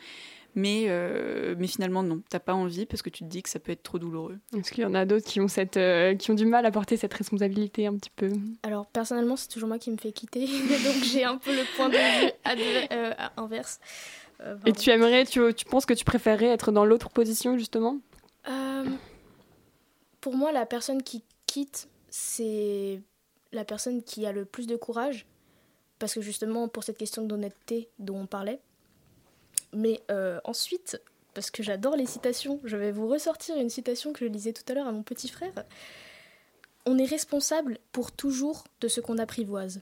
[0.56, 3.60] Mais, euh, mais finalement, non, t'as pas envie parce que tu te dis que ça
[3.60, 4.38] peut être trop douloureux.
[4.58, 6.72] Est-ce qu'il y en a d'autres qui ont cette, euh, qui ont du mal à
[6.72, 8.30] porter cette responsabilité un petit peu?
[8.64, 11.90] Alors personnellement, c'est toujours moi qui me fais quitter, donc j'ai un peu le point
[11.90, 13.80] de vue euh, inverse.
[14.42, 17.98] Euh, Et tu aimerais, tu, tu penses que tu préférerais être dans l'autre position justement?
[18.48, 18.86] Euh,
[20.22, 23.02] pour moi, la personne qui quitte, c'est
[23.52, 25.26] la personne qui a le plus de courage,
[26.00, 28.60] parce que justement, pour cette question d'honnêteté dont on parlait.
[29.74, 31.02] Mais euh, ensuite,
[31.34, 34.64] parce que j'adore les citations, je vais vous ressortir une citation que je lisais tout
[34.68, 35.54] à l'heure à mon petit frère.
[36.86, 39.82] On est responsable pour toujours de ce qu'on apprivoise.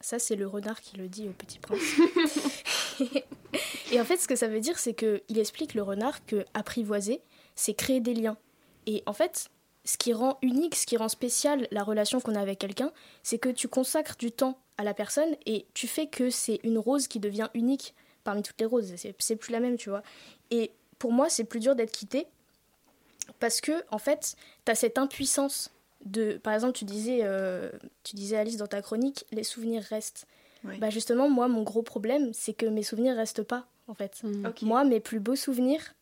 [0.00, 1.80] Ça, c'est le renard qui le dit au petit prince.
[3.92, 7.20] Et en fait, ce que ça veut dire, c'est qu'il explique le renard que apprivoiser,
[7.54, 8.36] c'est créer des liens.
[8.86, 9.48] Et en fait,
[9.84, 13.38] ce qui rend unique, ce qui rend spécial la relation qu'on a avec quelqu'un, c'est
[13.38, 17.06] que tu consacres du temps à la personne et tu fais que c'est une rose
[17.06, 18.94] qui devient unique parmi toutes les roses.
[18.96, 20.02] C'est- C'est plus la même, tu vois.
[20.50, 22.26] Et pour moi, c'est plus dur d'être quitté
[23.40, 25.70] parce que, en fait, tu as cette impuissance
[26.04, 26.38] de.
[26.42, 27.70] Par exemple, tu disais, euh,
[28.02, 30.26] tu disais, Alice, dans ta chronique, les souvenirs restent.
[30.64, 30.78] Oui.
[30.78, 34.22] Bah justement, moi, mon gros problème, c'est que mes souvenirs restent pas, en fait.
[34.46, 34.62] Ok.
[34.62, 35.94] Moi, mes plus beaux souvenirs,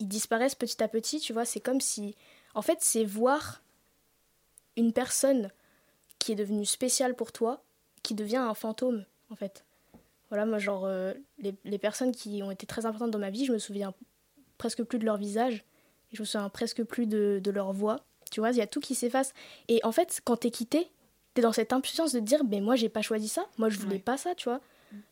[0.00, 1.44] ils disparaissent petit à petit, tu vois.
[1.44, 2.16] C'est comme si.
[2.54, 3.62] En fait, c'est voir
[4.76, 5.50] une personne
[6.18, 7.62] qui est devenue spéciale pour toi,
[8.02, 9.64] qui devient un fantôme, en fait.
[10.30, 13.44] Voilà, moi, genre, euh, les, les personnes qui ont été très importantes dans ma vie,
[13.44, 13.94] je me souviens
[14.58, 15.64] presque plus de leur visage,
[16.12, 18.00] et je me souviens presque plus de, de leur voix.
[18.30, 19.32] Tu vois, il y a tout qui s'efface.
[19.68, 20.90] Et en fait, quand t'es quitté,
[21.34, 23.78] t'es dans cette impuissance de te dire, mais moi, j'ai pas choisi ça, moi, je
[23.78, 24.00] voulais Ouais.
[24.02, 24.60] pas ça, tu vois.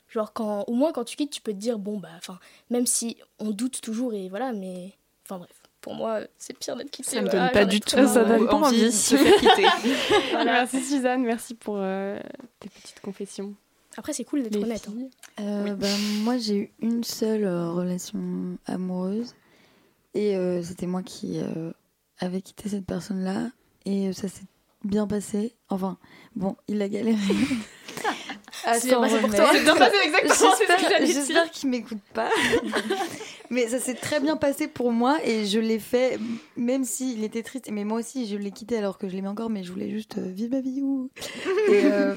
[0.09, 2.85] Genre, quand, au moins, quand tu quittes, tu peux te dire, bon, bah, enfin, même
[2.87, 4.93] si on doute toujours, et voilà, mais.
[5.25, 7.11] Enfin, bref, pour moi, c'est pire d'être quitté.
[7.11, 7.95] Ça me donne pas du tout.
[8.07, 8.85] Ça donne pas envie envie.
[8.85, 9.67] de se faire quitter.
[10.31, 10.51] Voilà.
[10.53, 12.19] Merci Suzanne, merci pour euh,
[12.59, 13.53] tes petites confessions.
[13.97, 14.87] Après, c'est cool d'être Les honnête.
[14.87, 14.91] hein.
[14.91, 15.09] filles.
[15.45, 15.87] Euh, bah,
[16.23, 19.35] moi, j'ai eu une seule euh, relation amoureuse.
[20.15, 21.71] Et euh, c'était moi qui euh,
[22.19, 23.51] avais quitté cette personne-là.
[23.85, 24.45] Et euh, ça s'est
[24.83, 25.55] bien passé.
[25.69, 25.97] Enfin,
[26.35, 27.15] bon, il a galéré.
[28.69, 29.51] à s'en remettre.
[30.21, 32.29] que J'espère qu'il m'écoute pas.
[33.49, 36.19] Mais ça s'est très bien passé pour moi et je l'ai fait,
[36.55, 37.69] même s'il était triste.
[37.71, 40.19] Mais moi aussi, je l'ai quitté alors que je l'aimais encore, mais je voulais juste
[40.19, 40.83] euh, vivre ma vie.
[41.69, 42.15] Et, euh,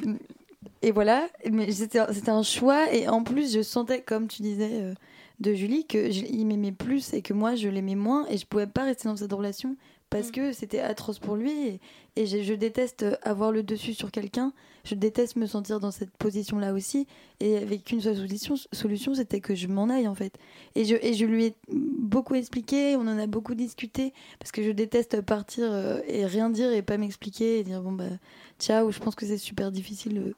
[0.83, 1.29] et voilà.
[1.51, 2.93] Mais c'était un choix.
[2.93, 4.95] Et en plus, je sentais, comme tu disais euh,
[5.41, 8.27] de Julie, qu'il m'aimait plus et que moi, je l'aimais moins.
[8.29, 9.77] Et je pouvais pas rester dans cette relation
[10.13, 11.51] parce que c'était atroce pour lui.
[11.51, 11.81] Et,
[12.17, 14.53] et je, déteste avoir le dessus sur quelqu'un.
[14.85, 17.07] Je déteste me sentir dans cette position-là aussi.
[17.41, 20.37] Et avec une seule solution, solution c'était que je m'en aille en fait.
[20.75, 24.63] Et je, et je lui ai beaucoup expliqué, on en a beaucoup discuté, parce que
[24.63, 28.05] je déteste partir euh, et rien dire et pas m'expliquer et dire bon bah
[28.59, 28.91] ciao.
[28.91, 30.35] Je pense que c'est super difficile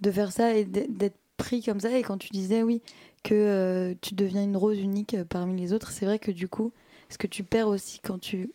[0.00, 1.98] de faire ça et d'être d'être pris comme ça.
[1.98, 2.80] Et quand tu disais oui,
[3.24, 6.46] que euh, tu deviens une rose unique euh, parmi les autres, c'est vrai que du
[6.46, 6.72] coup,
[7.08, 8.50] ce que tu perds aussi quand tu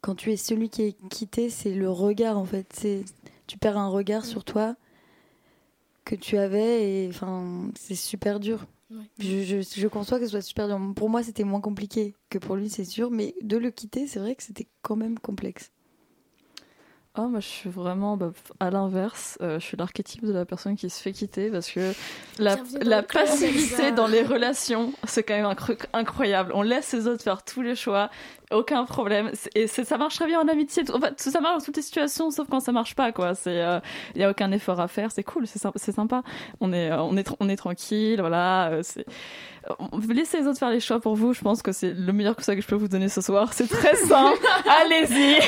[0.00, 2.66] quand tu es celui qui est quitté, c'est le regard en fait.
[2.72, 3.04] C'est
[3.46, 4.76] tu perds un regard sur toi
[6.04, 8.66] que tu avais et enfin c'est super dur.
[9.18, 10.80] Je, je, je conçois que ce soit super dur.
[10.94, 13.10] Pour moi, c'était moins compliqué que pour lui, c'est sûr.
[13.10, 15.72] Mais de le quitter, c'est vrai que c'était quand même complexe.
[17.18, 19.38] Oh, moi, je suis vraiment bah, à l'inverse.
[19.40, 21.92] Euh, je suis l'archétype de la personne qui se fait quitter parce que
[22.38, 26.52] la, la passivité dans les relations, c'est quand même un truc incroyable.
[26.54, 28.10] On laisse les autres faire tous les choix,
[28.52, 29.30] aucun problème.
[29.54, 30.82] Et ça marche très bien en amitié.
[30.92, 33.32] En fait, ça marche dans toutes les situations, sauf quand ça marche pas, quoi.
[33.46, 33.82] Il
[34.16, 35.10] y a aucun effort à faire.
[35.10, 36.22] C'est cool, c'est sympa.
[36.60, 38.68] On est, euh, on est, on est tranquille, voilà.
[38.70, 39.06] euh, c'est
[40.08, 41.32] Laissez les autres faire les choix pour vous.
[41.32, 43.52] Je pense que c'est le meilleur conseil que je peux vous donner ce soir.
[43.52, 44.38] C'est très simple.
[44.82, 45.40] Allez-y.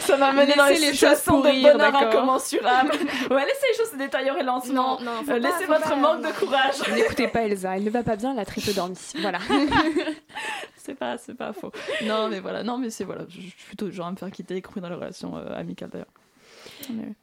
[0.00, 1.30] Ça m'a mené dans les les choses de
[1.62, 2.90] bonheur incommensurable.
[3.30, 4.98] ouais, laissez les choses se détériorer lentement.
[5.00, 6.28] Non, non, Euh, pas, laissez votre pas, manque non.
[6.30, 6.74] de courage.
[6.94, 8.96] N'écoutez pas Elsa, elle ne va pas bien, elle a très peu dormi.
[9.20, 9.38] Voilà.
[10.76, 11.72] c'est pas, c'est pas faux.
[12.04, 12.62] Non, mais voilà.
[12.62, 13.22] Non, mais c'est voilà.
[13.28, 15.54] Je je suis plutôt genre à me faire quitter, y compris dans les relations euh,
[15.58, 16.06] amicales d'ailleurs.
[16.90, 17.14] Mais-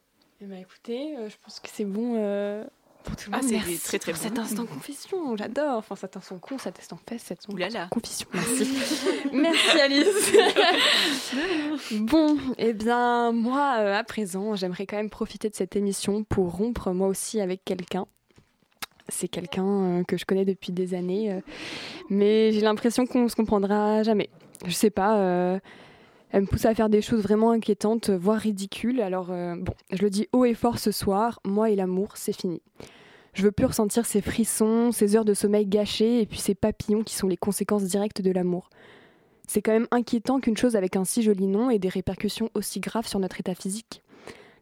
[0.42, 2.64] Eh ben, écoutez, euh, je pense que c'est bon euh,
[3.04, 3.52] pour tout le Ah, monde.
[3.52, 4.28] Merci très, très pour bon.
[4.30, 5.78] cet instant confession, j'adore.
[5.78, 7.54] Enfin, cet instant con, cet instant fesse, cet instant
[7.90, 8.28] confession.
[8.34, 8.68] Merci.
[9.34, 10.34] Merci Alice.
[12.00, 16.56] bon, eh bien, moi, euh, à présent, j'aimerais quand même profiter de cette émission pour
[16.56, 18.06] rompre moi aussi avec quelqu'un.
[19.10, 19.66] C'est quelqu'un
[20.00, 21.40] euh, que je connais depuis des années, euh,
[22.10, 24.30] mais j'ai l'impression qu'on se comprendra jamais.
[24.66, 25.60] Je sais pas.
[26.34, 29.02] Elle me pousse à faire des choses vraiment inquiétantes, voire ridicules.
[29.02, 31.40] Alors euh, bon, je le dis haut et fort ce soir.
[31.46, 32.60] Moi et l'amour, c'est fini.
[33.36, 37.04] Je veux plus ressentir ces frissons, ces heures de sommeil gâchées et puis ces papillons
[37.04, 38.72] qui sont les conséquences directes de l'amour.
[39.48, 42.80] C'est quand même inquiétant qu'une chose avec un si joli nom ait des répercussions aussi
[42.80, 44.02] graves sur notre état physique.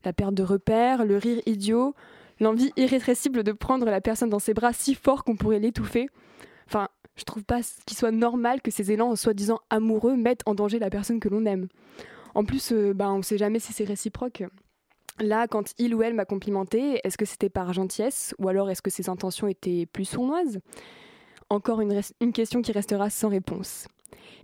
[0.04, 1.96] La perte de repères, le rire idiot,
[2.42, 6.10] l'envie irrépressible de prendre la personne dans ses bras si fort qu'on pourrait l'étouffer.
[6.68, 10.80] Enfin, je trouve pas qu'il soit normal que ces élans soi-disant amoureux mettent en danger
[10.80, 11.68] la personne que l'on aime.
[12.34, 14.44] En plus, euh, bah, on sait jamais si c'est réciproque.
[15.20, 18.82] Là, quand il ou elle m'a complimenté, est-ce que c'était par gentillesse ou alors est-ce
[18.82, 20.60] que ses intentions étaient plus sournoises?
[21.50, 23.88] Encore une, une question qui restera sans réponse.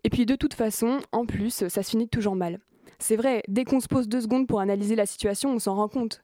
[0.03, 2.59] Et puis de toute façon, en plus, ça se finit toujours mal.
[2.99, 5.87] C'est vrai, dès qu'on se pose deux secondes pour analyser la situation, on s'en rend
[5.87, 6.21] compte.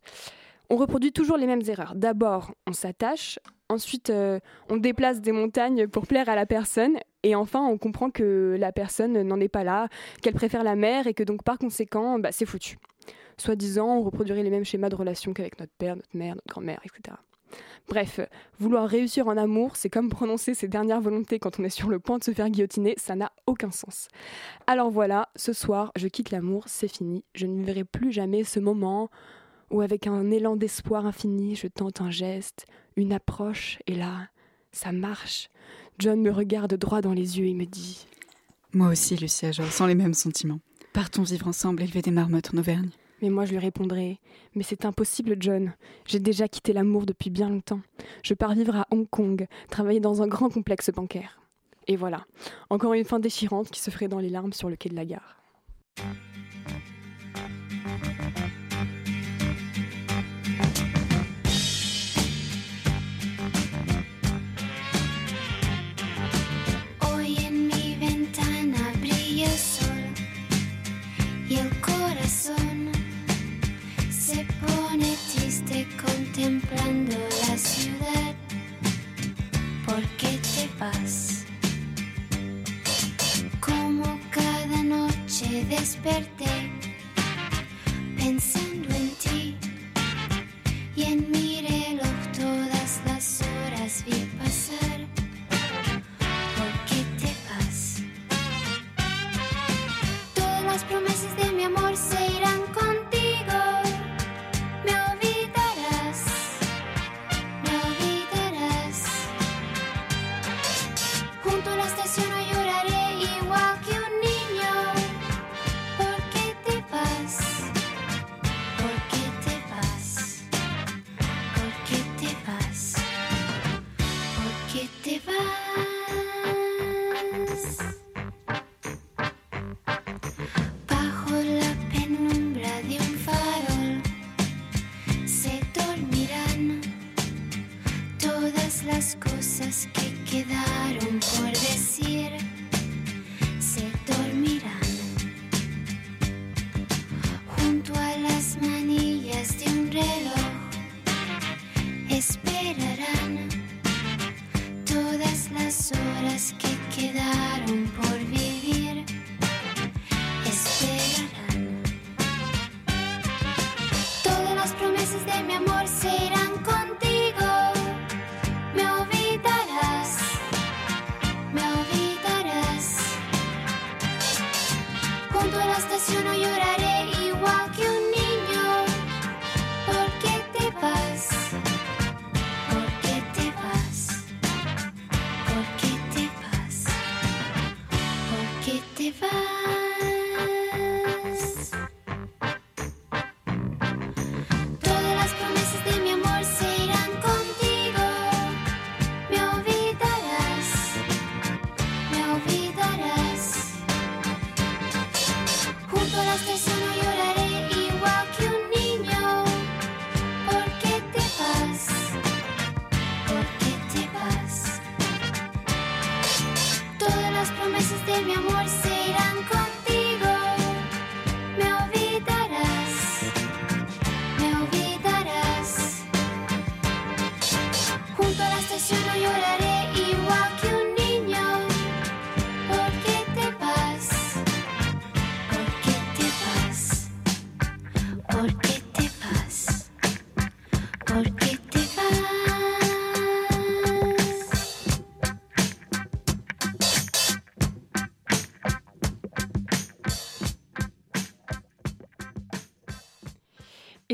[0.74, 1.94] On reproduit toujours les mêmes erreurs.
[1.94, 3.38] D'abord, on s'attache,
[3.70, 4.40] ensuite, euh,
[4.72, 8.72] on déplace des montagnes pour plaire à la personne, et enfin, on comprend que la
[8.72, 9.88] personne n'en est pas là,
[10.24, 12.80] qu'elle préfère la mer, et que donc par conséquent, bah, c'est foutu.
[13.38, 16.80] Soi-disant, on reproduirait les mêmes schémas de relation qu'avec notre père, notre mère, notre grand-mère,
[16.86, 17.18] etc.
[17.88, 18.20] Bref,
[18.58, 22.00] vouloir réussir en amour, c'est comme prononcer ses dernières volontés quand on est sur le
[22.00, 24.08] point de se faire guillotiner, ça n'a aucun sens.
[24.66, 27.24] Alors voilà, ce soir, je quitte l'amour, c'est fini.
[27.36, 29.12] Je ne verrai plus jamais ce moment
[29.74, 32.66] où, avec un élan d'espoir infini, je tente un geste,
[32.96, 34.30] une approche, et là,
[34.72, 35.50] ça marche.
[36.00, 38.06] John me regarde droit dans les yeux et me dit
[38.72, 40.60] Moi aussi, Lucia, je ressens les mêmes sentiments.
[40.94, 42.90] Partons vivre ensemble, élever des marmottes en Auvergne.
[43.22, 44.20] Mais moi, je lui répondrai
[44.54, 45.74] Mais c'est impossible, John.
[46.06, 47.82] J'ai déjà quitté l'amour depuis bien longtemps.
[48.24, 51.40] Je pars vivre à Hong Kong, travailler dans un grand complexe bancaire.
[51.88, 52.26] Et voilà,
[52.70, 55.06] encore une fin déchirante qui se ferait dans les larmes sur le quai de la
[55.06, 55.38] gare.
[76.44, 77.16] Contemplando
[77.48, 78.36] la ciudad.
[79.86, 81.46] ¿Por qué te vas?
[83.62, 86.70] Como cada noche desperté
[88.18, 89.58] pensando en ti
[90.98, 91.62] y en mi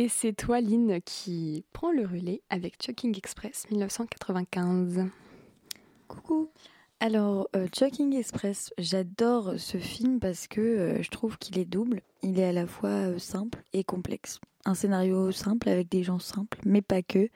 [0.09, 5.05] C'est toi, Lynn, qui prend le relais avec Chucking Express 1995.
[6.07, 6.49] Coucou.
[6.99, 12.01] Alors, euh, Chucking Express, j'adore ce film parce que euh, je trouve qu'il est double.
[12.23, 14.39] Il est à la fois euh, simple et complexe.
[14.65, 17.29] Un scénario simple avec des gens simples, mais pas que.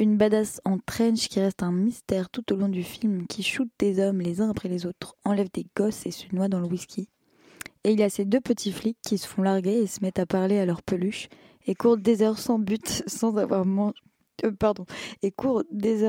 [0.00, 3.68] Une badass en trench qui reste un mystère tout au long du film, qui shoot
[3.78, 6.66] des hommes les uns après les autres, enlève des gosses et se noie dans le
[6.68, 7.08] whisky.
[7.84, 10.18] Et il y a ces deux petits flics qui se font larguer et se mettent
[10.18, 11.28] à parler à leur peluche
[11.68, 13.94] et courent des heures sans but sans avoir mangé.
[15.36, 16.04] courent des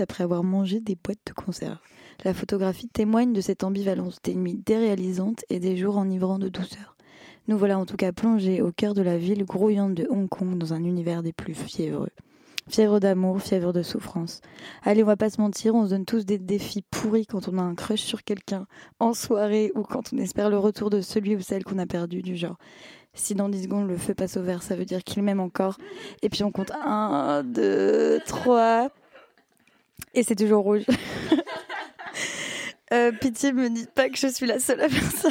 [0.00, 1.78] après avoir mangé des boîtes de conserve.
[2.24, 6.96] La photographie témoigne de cette ambivalence, des nuits déréalisantes et des jours enivrants de douceur.
[7.46, 10.58] Nous voilà en tout cas plongés au cœur de la ville grouillante de Hong Kong
[10.58, 12.10] dans un univers des plus fiévreux.
[12.68, 14.40] Fièvre d'amour, fièvre de souffrance.
[14.82, 17.58] Allez, on va pas se mentir, on se donne tous des défis pourris quand on
[17.58, 18.66] a un crush sur quelqu'un
[18.98, 22.22] en soirée ou quand on espère le retour de celui ou celle qu'on a perdu,
[22.22, 22.58] du genre.
[23.16, 25.78] Si dans 10 secondes le feu passe au vert, ça veut dire qu'il m'aime encore.
[26.22, 28.90] Et puis on compte 1, 2, 3.
[30.14, 30.84] Et c'est toujours rouge.
[32.92, 35.28] Euh, pitié, me dites pas que je suis la seule à faire ça.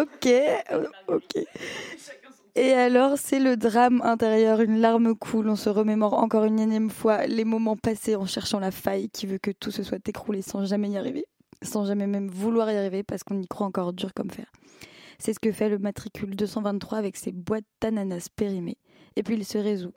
[0.00, 1.44] ok, euh, ok.
[2.54, 6.88] Et alors, c'est le drame intérieur, une larme coule, on se remémore encore une énième
[6.88, 10.40] fois les moments passés en cherchant la faille qui veut que tout se soit écroulé
[10.40, 11.26] sans jamais y arriver,
[11.60, 14.46] sans jamais même vouloir y arriver parce qu'on y croit encore dur comme fer.
[15.18, 18.78] C'est ce que fait le matricule 223 avec ses boîtes d'ananas périmées.
[19.16, 19.92] Et puis il se résout.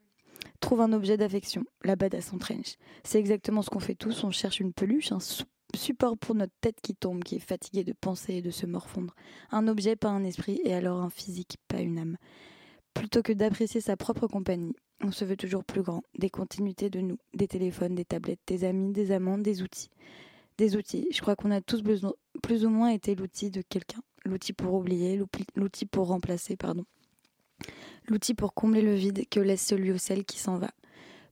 [0.59, 2.75] Trouve un objet d'affection, la badass en trench.
[3.03, 5.19] C'est exactement ce qu'on fait tous, on cherche une peluche, un
[5.75, 9.15] support pour notre tête qui tombe, qui est fatiguée de penser et de se morfondre.
[9.51, 12.17] Un objet, pas un esprit, et alors un physique, pas une âme.
[12.93, 16.99] Plutôt que d'apprécier sa propre compagnie, on se veut toujours plus grand, des continuités de
[16.99, 19.89] nous, des téléphones, des tablettes, des amis, des amants, des outils.
[20.57, 24.01] Des outils, je crois qu'on a tous besoin, plus ou moins été l'outil de quelqu'un.
[24.25, 25.19] L'outil pour oublier,
[25.55, 26.85] l'outil pour remplacer, pardon.
[28.07, 30.71] L'outil pour combler le vide que laisse celui ou celle qui s'en va.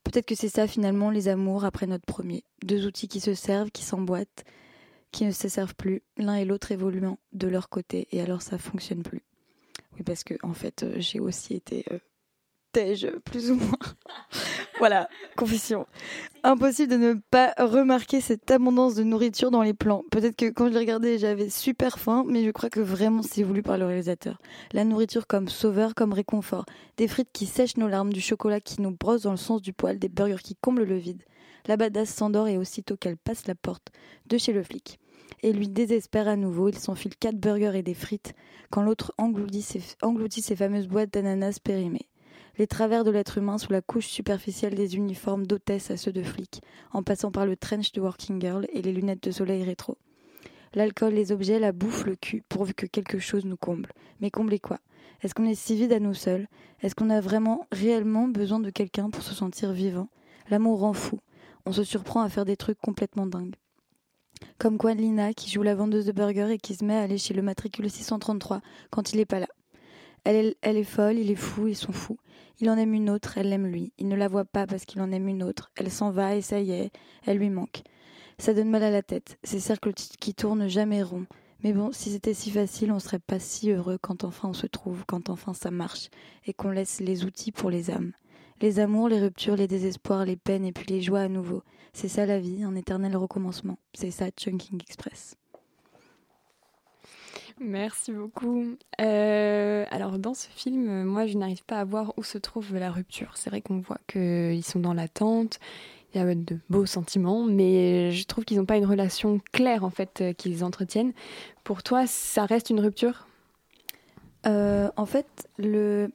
[0.03, 2.43] Peut-être que c'est ça finalement les amours après notre premier.
[2.63, 4.45] Deux outils qui se servent, qui s'emboîtent,
[5.11, 8.57] qui ne se servent plus, l'un et l'autre évoluant de leur côté, et alors ça
[8.57, 9.23] fonctionne plus.
[9.95, 11.99] Oui, parce que en fait, euh, j'ai aussi été euh,
[13.25, 13.77] plus ou moins.
[14.79, 15.87] voilà, confession.
[16.43, 20.03] Impossible de ne pas remarquer cette abondance de nourriture dans les plans.
[20.11, 23.63] Peut-être que quand je regardé, j'avais super faim, mais je crois que vraiment c'est voulu
[23.63, 24.39] par le réalisateur.
[24.73, 26.65] La nourriture comme sauveur, comme réconfort.
[26.97, 29.73] Des frites qui sèchent nos larmes, du chocolat qui nous brosse dans le sens du
[29.73, 31.23] poil, des burgers qui comblent le vide.
[31.65, 33.89] La badass s'endort et aussitôt qu'elle passe la porte
[34.27, 34.99] de chez le flic.
[35.43, 38.33] Et lui désespère à nouveau, il s'enfile quatre burgers et des frites
[38.69, 39.61] quand l'autre engloutit
[40.41, 42.07] ses fameuses boîtes d'ananas périmées.
[42.57, 46.23] Les travers de l'être humain sous la couche superficielle des uniformes d'hôtesse à ceux de
[46.23, 49.97] flics, en passant par le trench de working girl et les lunettes de soleil rétro.
[50.73, 53.93] L'alcool, les objets, la bouffe, le cul, pourvu que quelque chose nous comble.
[54.21, 54.79] Mais combler quoi?
[55.21, 56.47] Est-ce qu'on est si vide à nous seuls?
[56.81, 60.09] Est-ce qu'on a vraiment, réellement besoin de quelqu'un pour se sentir vivant?
[60.49, 61.19] L'amour rend fou.
[61.65, 63.55] On se surprend à faire des trucs complètement dingues.
[64.57, 67.17] Comme quoi Lina, qui joue la vendeuse de burgers et qui se met à aller
[67.17, 69.47] chez le matricule 633 quand il n'est pas là.
[70.23, 72.17] Elle est folle, il est fou, ils sont fous.
[72.59, 73.93] Il en aime une autre, elle l'aime lui.
[73.97, 75.71] Il ne la voit pas parce qu'il en aime une autre.
[75.75, 76.91] Elle s'en va et ça y est,
[77.25, 77.83] elle lui manque.
[78.39, 81.25] Ça donne mal à la tête, ces cercles qui tournent jamais rond.
[81.63, 84.67] Mais bon, si c'était si facile, on serait pas si heureux quand enfin on se
[84.67, 86.09] trouve, quand enfin ça marche,
[86.45, 88.13] et qu'on laisse les outils pour les âmes.
[88.61, 91.63] Les amours, les ruptures, les désespoirs, les peines et puis les joies à nouveau.
[91.93, 93.77] C'est ça la vie, un éternel recommencement.
[93.93, 95.35] C'est ça Chunking Express.
[97.59, 98.75] Merci beaucoup.
[99.01, 102.91] Euh, alors dans ce film, moi je n'arrive pas à voir où se trouve la
[102.91, 103.31] rupture.
[103.35, 105.59] C'est vrai qu'on voit qu'ils sont dans l'attente,
[106.13, 109.83] il y a de beaux sentiments, mais je trouve qu'ils n'ont pas une relation claire
[109.83, 111.13] en fait euh, qu'ils entretiennent.
[111.63, 113.27] Pour toi, ça reste une rupture?
[114.45, 115.49] Euh, en fait,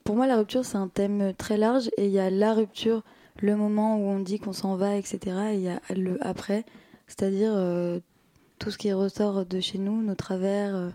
[0.04, 3.02] pour moi, la rupture, c'est un thème très large et il y a la rupture,
[3.40, 5.18] le moment où on dit qu'on s'en va, etc.
[5.50, 6.64] Et il y a le après,
[7.08, 7.52] c'est-à-dire
[8.58, 10.92] tout ce qui ressort de chez nous, nos travers.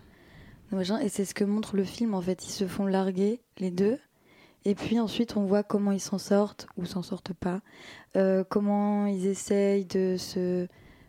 [0.72, 2.46] Et c'est ce que montre le film, en fait.
[2.46, 3.98] Ils se font larguer, les deux.
[4.64, 7.60] Et puis ensuite, on voit comment ils s'en sortent ou s'en sortent pas.
[8.16, 10.66] Euh, comment ils essayent de se.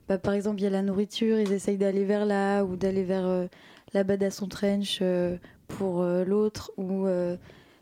[0.07, 3.03] Bah, par exemple, il y a la nourriture, ils essayent d'aller vers là ou d'aller
[3.03, 3.45] vers euh,
[3.93, 5.37] la badass en trench euh,
[5.67, 7.07] pour euh, l'autre ou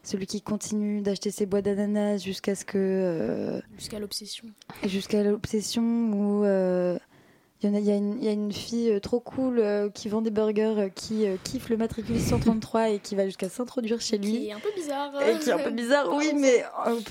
[0.03, 3.61] celui qui continue d'acheter ses boîtes d'ananas jusqu'à ce que.
[3.77, 4.47] Jusqu'à l'obsession.
[4.85, 6.43] jusqu'à l'obsession ou.
[7.63, 9.19] Il y, en a, il, y a une, il y a une fille euh, trop
[9.19, 13.15] cool euh, qui vend des burgers, euh, qui euh, kiffe le matricule 133 et qui
[13.15, 14.31] va jusqu'à s'introduire chez lui.
[14.31, 15.11] Qui est un peu bizarre.
[15.27, 16.63] Et qui est un peu bizarre, oui, mais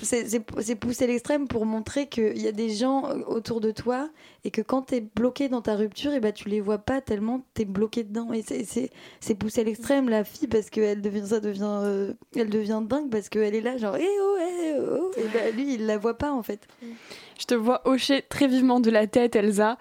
[0.03, 4.09] c'est à l'extrême pour montrer qu'il y a des gens autour de toi
[4.45, 7.41] et que quand t'es bloqué dans ta rupture, et ben tu les vois pas tellement
[7.53, 8.31] t'es bloqué dedans.
[8.31, 13.09] Et c'est- poussé à l'extrême, la fille, parce qu'elle devient, ça devient, elle devient dingue
[13.09, 15.11] parce qu'elle est là, genre, eh oh, eh oh.
[15.17, 16.67] Et ben lui, il la voit pas en fait.
[17.39, 19.77] Je te vois hocher très vivement de la tête, Elsa.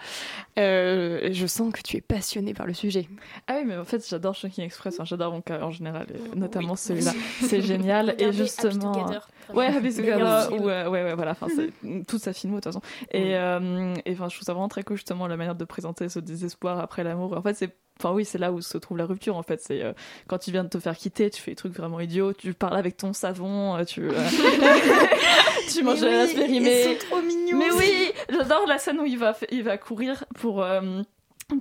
[0.58, 3.08] Euh, je sens que tu es passionnée par le sujet.
[3.46, 4.94] Ah oui, mais en fait, j'adore Shocking Express.
[4.94, 6.78] Enfin, j'adore Wonka en général, et notamment Oui.
[6.78, 7.12] celui-là.
[7.42, 8.14] C'est génial.
[8.18, 8.92] et justement.
[8.92, 9.58] Happy Together, vraiment.
[9.60, 10.52] ouais, Happy Together.
[10.52, 11.32] ou, euh, ouais, ouais, voilà.
[11.32, 11.70] Enfin, c'est
[12.06, 12.82] toute sa filmo, de toute façon.
[13.10, 16.08] Et, euh, et enfin, je trouve ça vraiment très cool, justement, la manière de présenter
[16.08, 17.36] ce désespoir après l'amour.
[17.36, 17.76] En fait, c'est.
[17.98, 19.58] Enfin oui, c'est là où se trouve la rupture en fait.
[19.62, 19.94] C'est euh,
[20.28, 22.76] quand tu viens de te faire quitter, tu fais des trucs vraiment idiots, tu parles
[22.76, 24.12] avec ton savon, euh, tu, euh,
[25.72, 26.80] tu manges Mais de oui, l'aspérimé.
[26.80, 27.58] ils sont trop mignons.
[27.58, 30.62] Mais oui, j'adore la scène où il va, il va courir pour.
[30.62, 31.02] euh,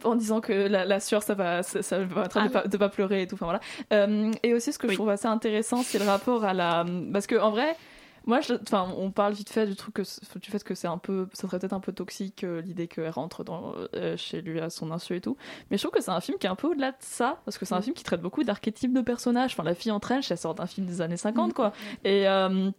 [0.03, 2.76] en disant que la, la sueur ça va ça, ça va être de, pas, de
[2.76, 3.60] pas pleurer et tout enfin voilà
[3.93, 6.84] Euh, et aussi ce que je trouve assez intéressant c'est le rapport à la
[7.14, 7.76] parce que en vrai
[8.26, 10.01] moi je- enfin on parle vite fait du truc que
[10.39, 13.12] du fait que c'est un peu ça serait peut-être un peu toxique euh, l'idée qu'elle
[13.12, 15.38] rentre dans euh, chez lui à son insu et tout
[15.70, 17.60] mais je trouve que c'est un film qui est un peu au-delà de ça parce
[17.60, 20.32] que c'est un film qui traite beaucoup d'archétypes de personnages enfin la fille en trench
[20.32, 22.72] elle sort d'un film des années 50 quoi et euh,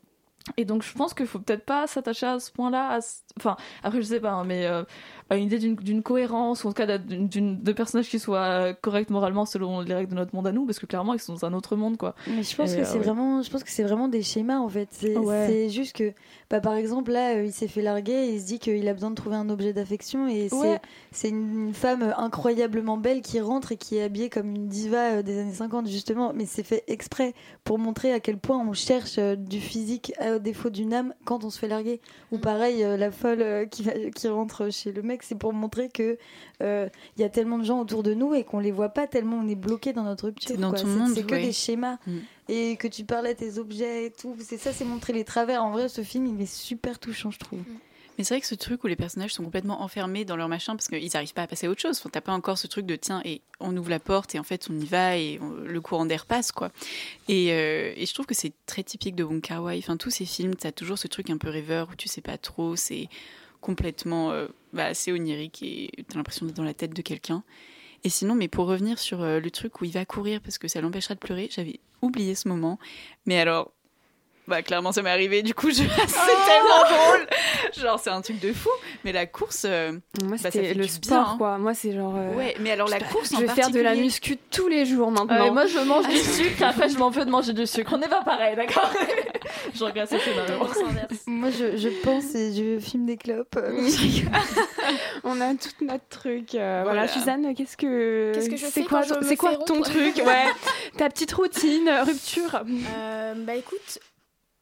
[0.57, 2.97] et donc je pense qu'il faut peut-être pas s'attacher à ce point-là.
[2.97, 2.99] à
[3.39, 4.85] Enfin, après je sais pas, hein, mais euh,
[5.35, 9.81] une idée d'une- cohérence ou en tout cas de personnages qui soient corrects moralement selon
[9.81, 11.75] les règles de notre monde à nous, parce que clairement ils sont dans un autre
[11.75, 12.15] monde quoi.
[12.29, 13.03] Mais je pense Et, que euh, c'est ouais.
[13.05, 14.89] vraiment, je pense que c'est vraiment des schémas en fait.
[14.93, 15.69] C'est Ouais.
[15.69, 16.13] juste que,
[16.49, 18.93] bah, par exemple là, euh, il s'est fait larguer, et il se dit qu'il a
[18.95, 20.81] besoin de trouver un objet d'affection et c'est Ouais.
[21.11, 25.23] c'est une femme incroyablement belle qui rentre et qui est habillée comme une diva euh,
[25.23, 29.19] des années 50 justement, mais c'est fait exprès pour montrer à quel point on cherche
[29.19, 32.01] du physique au défaut d'une âme quand on se fait larguer.
[32.33, 35.89] Ou pareil, euh, la folle qui, va- qui rentre chez le mec, c'est pour montrer
[35.89, 36.19] que
[36.63, 39.07] euh, il y a tellement de gens autour de nous et qu'on les voit pas
[39.07, 40.49] tellement on est bloqué dans notre rupture.
[40.49, 40.57] C'est-
[40.87, 41.43] monde, c'est que ouais.
[41.47, 42.19] des schémas Mm.
[42.49, 44.37] et que tu parlais tes objets et tout.
[44.41, 45.63] C'est ça, c'est montrer les travers.
[45.65, 47.61] En vrai, ce film, il est super touchant, je trouve.
[48.19, 50.75] Mais c'est vrai que ce truc où les personnages sont complètement enfermés dans leur machin
[50.75, 51.99] parce qu'ils n'arrivent pas à passer à autre chose.
[51.99, 54.43] Enfin, T'as pas encore ce truc de tiens, et on ouvre la porte et en
[54.43, 56.71] fait on y va et on- le courant d'air passe quoi.
[57.29, 59.77] Et, euh, et je trouve que c'est très typique de Wong Kar Wai.
[59.79, 62.39] Enfin, tous ces films, t'as toujours ce truc un peu rêveur où tu sais pas
[62.39, 63.11] trop, c'est
[63.67, 67.43] complètement euh, bah, assez onirique et t'as l'impression d'être dans la tête de quelqu'un.
[68.05, 70.69] Et sinon, mais pour revenir sur euh, le truc où il va courir parce que
[70.69, 72.79] ça l'empêchera de pleurer, j'avais oublié ce moment.
[73.27, 73.73] Mais alors,
[74.49, 75.43] bah clairement ça m'est arrivé.
[75.43, 75.75] Du coup, je...
[75.75, 77.27] c'est tellement drôle.
[77.77, 78.71] Genre c'est un truc de fou.
[79.05, 79.93] Mais la course, euh,
[80.23, 81.35] Moi, bah, c'était le sport, bien, hein.
[81.39, 81.59] quoi.
[81.59, 82.15] Moi, c'est genre.
[82.17, 84.85] euh, Ouais, mais alors la course Je en vais faire de la muscu tous les
[84.87, 85.45] jours maintenant.
[85.45, 87.93] Ouais, moi je mange du sucre, après je m'en veux de manger du sucre.
[87.95, 88.91] On n'est pas pareil, d'accord?
[89.75, 90.67] Je regrette ce scénario.
[91.27, 93.59] Moi, je, je pense et je filme des clopes.
[95.25, 96.55] On a tout notre truc.
[96.55, 97.03] euh, Voilà.
[97.03, 97.09] voilà.
[97.09, 98.33] Suzanne, qu'est-ce que.
[98.35, 100.17] Qu'est-ce que je c'est fais quoi, C'est quoi ton truc?
[100.25, 100.45] Ouais.
[100.97, 102.63] Ta petite routine, euh, rupture?
[102.97, 103.99] Euh, bah écoute,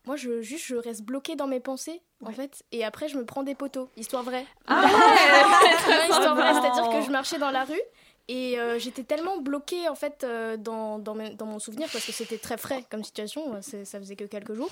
[0.06, 3.24] moi je juste je reste bloquée dans mes pensées en fait et après je me
[3.24, 4.46] prends des poteaux, histoire vraie.
[4.66, 4.84] Ah
[5.88, 7.80] Ouais, histoire vraie, c'est-à-dire que je marchais dans la rue
[8.28, 12.04] et euh, j'étais tellement bloquée en fait euh, dans, dans, mes- dans mon souvenir parce
[12.06, 14.70] que c'était très frais comme situation, euh, ça faisait que quelques jours.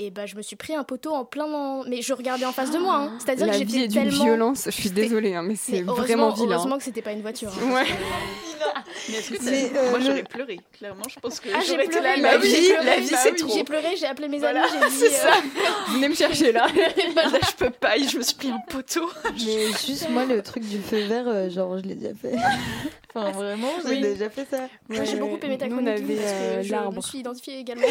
[0.00, 1.82] Et bah je me suis pris un poteau en plein dans...
[1.88, 3.12] mais je regardais en face de moi, hein.
[3.18, 4.62] c'est-à-dire La que vie j'étais est d'une tellement violence.
[4.66, 6.54] Je suis désolée, hein, mais c'est vraiment vilain.
[6.54, 7.50] Heureusement que c'était pas une voiture.
[7.60, 7.84] hein, Ouais.
[9.10, 10.60] Mais est-ce que ça- Mais, euh, Moi j'aurais pleuré.
[10.76, 12.32] Clairement, je pense que Ah, j'ai j'aurais été pleuré, là.
[12.32, 13.48] La vie, la vie bah c'est trop.
[13.54, 14.96] J'ai pleuré, j'ai appelé mes Voilà, amis, j'ai dit.
[14.96, 15.28] c'est ça.
[15.28, 16.66] euh, Venez me chercher là.
[16.66, 17.96] Là, je peux pas.
[17.96, 19.08] Je me suis pris un poteau.
[19.46, 22.34] Mais juste moi, le truc du feu vert, euh, genre, je l'ai déjà fait.
[23.14, 24.00] Enfin, vraiment, J'ai Oui.
[24.02, 24.68] déjà fait ça.
[24.88, 27.86] Moi, j'ai beaucoup aimé ta chronique euh, je me suis identifiée également.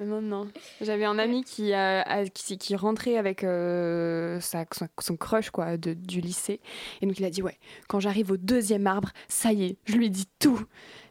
[0.00, 0.48] Non, non.
[0.80, 4.64] J'avais un ami qui, euh, a- qui, rentrait avec euh, sa,
[5.00, 6.60] son, crush quoi, de, du lycée.
[7.00, 7.58] Et donc il a dit Ouais,
[7.88, 10.60] quand j'arrive au deuxième arbre, ça y est, je lui dit tout.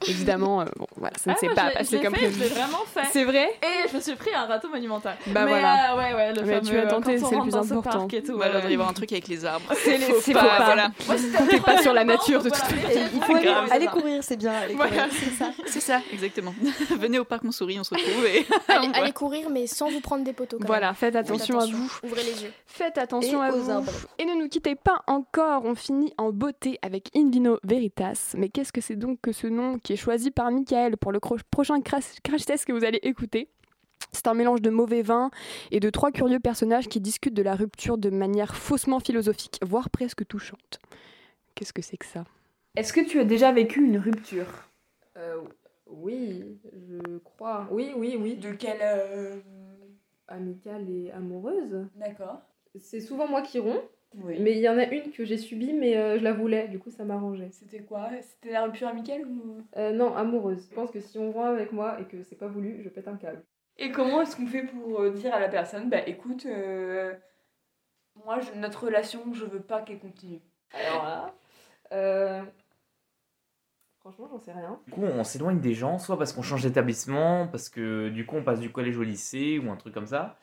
[0.08, 2.34] Évidemment, euh, bon, voilà, ça ne Ah, s'est pas passé comme prévu.
[2.36, 3.02] Je l'ai vraiment fait.
[3.12, 5.16] C'est vrai Et je me suis pris un râteau monumental.
[5.28, 5.94] Bah mais, voilà.
[5.94, 8.08] euh, ouais, ouais, le Mais fameux, tu as euh, tenté, on c'est le plus important.
[8.12, 8.38] et tout.
[8.38, 8.52] Bah, ouais.
[8.56, 9.72] il doit y avoir un truc avec les arbres.
[9.76, 10.66] C'est les- Faut pas, faut pas.
[10.66, 10.92] Voilà.
[11.08, 12.76] Moi, c'était Comptez pas sur la nature de toute façon.
[13.14, 13.36] Il faut
[13.72, 14.52] aller, courir, c'est bien.
[14.54, 14.92] Aller Voilà.
[14.92, 15.52] courir, c'est ça.
[15.66, 16.54] C'est ça, exactement.
[17.00, 18.46] Venez au parc Montsouris, on se retrouve et.
[19.00, 20.58] allez, courir, mais sans vous prendre des poteaux.
[20.62, 21.92] Voilà, faites attention à vous.
[22.04, 22.52] Ouvrez les yeux.
[22.66, 23.86] Faites attention Et à vous.
[24.20, 25.64] Et ne nous quittez pas encore.
[25.66, 28.34] On finit en beauté avec In Vino Veritas.
[28.38, 31.20] Mais qu'est-ce que c'est donc que ce nom qui est choisi par Michael pour le
[31.20, 33.50] prochain crash, crash test que vous allez écouter
[34.14, 35.32] c'est un mélange de mauvais vin
[35.72, 39.90] et de trois curieux personnages qui discutent de la rupture de manière faussement philosophique, voire
[39.90, 40.80] presque touchante.
[41.56, 42.26] Qu'est-ce que c'est que ça?
[42.76, 44.48] Est-ce que tu as déjà vécu une rupture?
[45.86, 47.68] Oui, je crois.
[47.72, 48.36] Oui, oui, oui.
[48.36, 48.82] De quelle
[50.28, 51.88] Amicale et amoureuse?
[51.96, 52.42] D'accord.
[52.80, 53.84] C'est souvent moi qui romps.
[54.14, 56.80] Mais il y en a une que j'ai subie, mais euh, je la voulais, du
[56.80, 57.50] coup ça m'arrangeait.
[57.52, 58.10] C'était quoi?
[58.22, 59.62] C'était la rupture amicale ou?
[59.78, 60.68] Euh, non, amoureuse.
[60.70, 63.08] Je pense que si on rompt avec moi et que c'est pas voulu, je pète
[63.08, 63.44] un câble.
[63.78, 67.14] Et comment est-ce qu'on fait pour euh, dire à la personne, bah écoute, euh,
[68.26, 70.42] moi je- notre relation, je veux pas qu'elle continue?
[70.74, 71.34] Alors là,
[71.94, 72.44] euh,
[74.00, 74.80] franchement, j'en sais rien.
[74.88, 78.36] Du coup, on s'éloigne des gens, soit parce qu'on change d'établissement, parce que du coup,
[78.38, 80.38] on passe du collège au lycée ou un truc comme ça.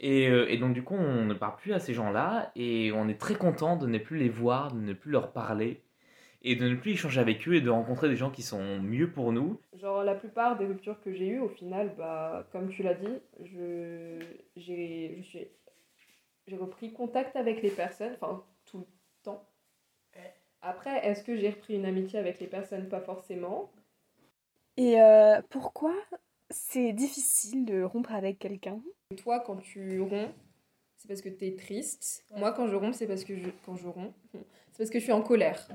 [0.00, 3.08] Et, euh, et donc, du coup, on ne parle plus à ces gens-là et on
[3.08, 5.82] est très content de ne plus les voir, de ne plus leur parler
[6.42, 9.10] et de ne plus échanger avec eux et de rencontrer des gens qui sont mieux
[9.10, 9.60] pour nous.
[9.74, 13.18] Genre la plupart des ruptures que j'ai eues, au final, bah, comme tu l'as dit,
[13.44, 14.20] je,
[14.56, 15.48] j'ai, je suis,
[16.46, 18.84] j'ai repris contact avec les personnes, enfin tout le
[19.24, 19.44] temps.
[20.60, 22.88] Après, est-ce que j'ai repris une amitié avec les personnes?
[22.88, 23.70] Pas forcément.
[24.76, 25.94] Et euh, pourquoi
[26.50, 28.80] c'est difficile de rompre avec quelqu'un?
[29.16, 30.34] Toi, quand tu romps,
[30.98, 32.26] c'est parce que tu es triste.
[32.36, 34.12] Moi, quand je romps, c'est parce que je, quand je romps,
[34.72, 35.66] c'est parce que je suis en colère.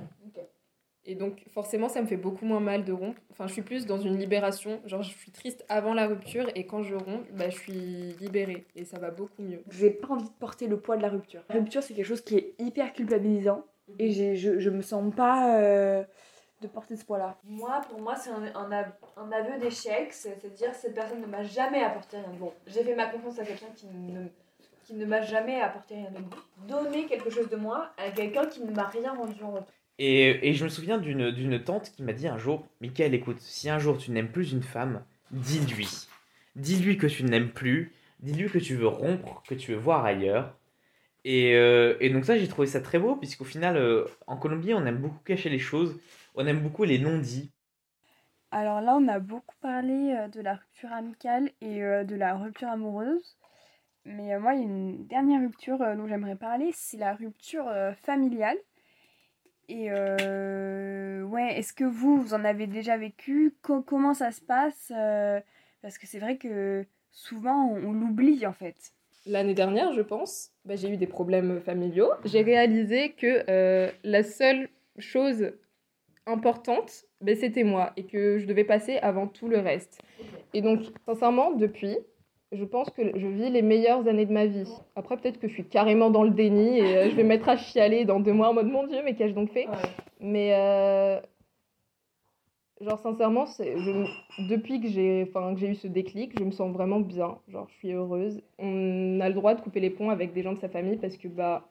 [1.06, 3.20] Et donc, forcément, ça me fait beaucoup moins mal de rompre.
[3.32, 4.80] Enfin, je suis plus dans une libération.
[4.86, 7.74] Genre, je suis triste avant la rupture et quand je romps, bah, je suis
[8.22, 9.64] libérée et ça va beaucoup mieux.
[9.72, 11.42] J'ai pas envie de porter le poids de la rupture.
[11.50, 13.66] La rupture, c'est quelque chose qui est hyper culpabilisant
[14.00, 16.04] et j'ai- je, je me sens pas euh,
[16.64, 17.38] de porter ce poids-là.
[17.44, 21.44] Moi, pour moi, c'est un, un av- un aveu d'échec, c'est-à-dire cette personne ne m'a
[21.44, 22.54] jamais apporté rien de bon.
[22.68, 24.26] J'ai fait ma confiance à quelqu'un qui ne,
[24.84, 26.30] qui ne m'a jamais apporté rien de bon.
[26.68, 29.74] Donner quelque chose de moi à quelqu'un qui ne m'a rien rendu en retour.
[30.00, 33.40] Et, et je me souviens d'une d'une tante qui m'a dit un jour Michael, écoute,
[33.40, 36.08] si un jour tu n'aimes plus une femme, dis-lui.
[36.56, 40.04] Dis-lui que tu ne l'aimes plus, dis-lui que tu veux rompre, que tu veux voir
[40.04, 40.56] ailleurs.
[41.26, 44.74] Et, euh, et donc, ça, j'ai trouvé ça très beau, puisqu'au final, euh, en Colombie,
[44.74, 45.98] on aime beaucoup cacher les choses,
[46.36, 47.52] on aime beaucoup les non-dits.
[48.52, 52.36] Alors là, on a beaucoup parlé euh, de la rupture amicale et euh, de la
[52.36, 53.36] rupture amoureuse.
[54.06, 57.72] Mais euh, moi, il y a une dernière rupture dont j'aimerais parler, c'est la rupture
[58.04, 58.58] familiale.
[59.70, 63.56] Et euh, ouais, est-ce que vous, vous en avez déjà vécu?
[63.62, 65.40] Co- Comment ça se passe Euh,
[65.82, 68.94] Parce que c'est vrai que souvent, on, on l'oublie en fait.
[69.26, 72.10] L'année dernière, je pense, bah, j'ai eu des problèmes familiaux.
[72.26, 75.54] J'ai réalisé que euh, la seule chose
[76.26, 80.02] importante, bah, c'était moi et que je devais passer avant tout le reste.
[80.54, 81.98] Et donc, sincèrement, depuis,
[82.52, 84.70] je pense que je vis les meilleures années de ma vie.
[84.96, 87.50] Après, peut-être que je suis carrément dans le déni et euh, je vais me mettre
[87.50, 89.66] à chialer dans deux mois en mode mon Dieu, mais qu'ai-je donc fait?
[90.20, 91.20] Mais euh,
[92.82, 96.72] genre sincèrement, je- depuis que j'ai enfin que j'ai eu ce déclic, je me sens
[96.72, 97.38] vraiment bien.
[97.48, 98.42] Genre je suis heureuse.
[98.60, 101.18] On a le droit de couper les ponts avec des gens de sa famille parce
[101.18, 101.68] que bah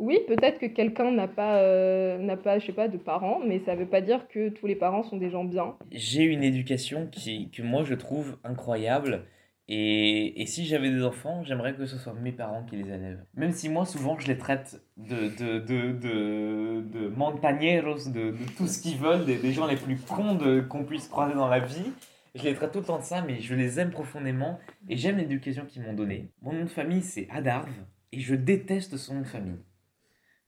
[0.00, 3.60] oui, peut-être que quelqu'un n'a pas euh, n'a pas je sais pas de parents, mais
[3.60, 5.76] ça veut pas dire que tous les parents sont des gens bien.
[5.92, 9.26] J'ai une éducation qui, que moi je trouve incroyable.
[9.72, 13.24] Et, et si j'avais des enfants, j'aimerais que ce soit mes parents qui les élèvent.
[13.34, 18.56] Même si moi, souvent, je les traite de, de, de, de, de montañeros, de, de
[18.56, 20.36] tout ce qu'ils veulent, des, des gens les plus cons
[20.68, 21.92] qu'on puisse croiser dans la vie.
[22.34, 25.18] Je les traite tout le temps de ça, mais je les aime profondément et j'aime
[25.18, 26.30] l'éducation qu'ils m'ont donnée.
[26.42, 27.70] Mon nom de famille, c'est Adarve
[28.10, 29.58] et je déteste son nom de famille.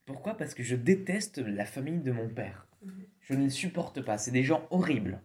[0.04, 0.34] Pourquoi?
[0.34, 2.66] Parce que je déteste la famille de mon père.
[3.20, 4.18] Je ne les supporte pas.
[4.18, 5.22] C'est des gens horribles.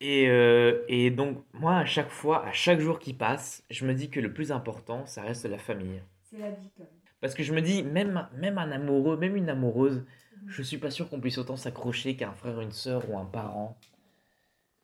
[0.00, 3.94] Et, euh, et donc, moi, à chaque fois, à chaque jour qui passe, je me
[3.94, 6.02] dis que le plus important, ça reste la famille.
[6.22, 6.92] C'est la vie quand même.
[7.20, 10.04] Parce que je me dis, même, même un amoureux, même une amoureuse,
[10.46, 13.24] je suis pas sûr qu'on puisse autant s'accrocher qu'à un frère, une sœur ou un
[13.24, 13.78] parent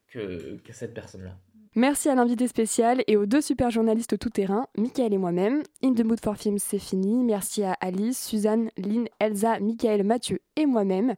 [0.08, 1.36] que, qu'à cette personne-là.
[1.76, 5.62] Merci à l'invité spécial et aux deux super journalistes tout-terrain, Michael et moi-même.
[5.84, 7.22] In the Mood for Films, c'est fini.
[7.22, 11.14] Merci à Alice, Suzanne, Lynn, Elsa, Michael, Mathieu et moi-même.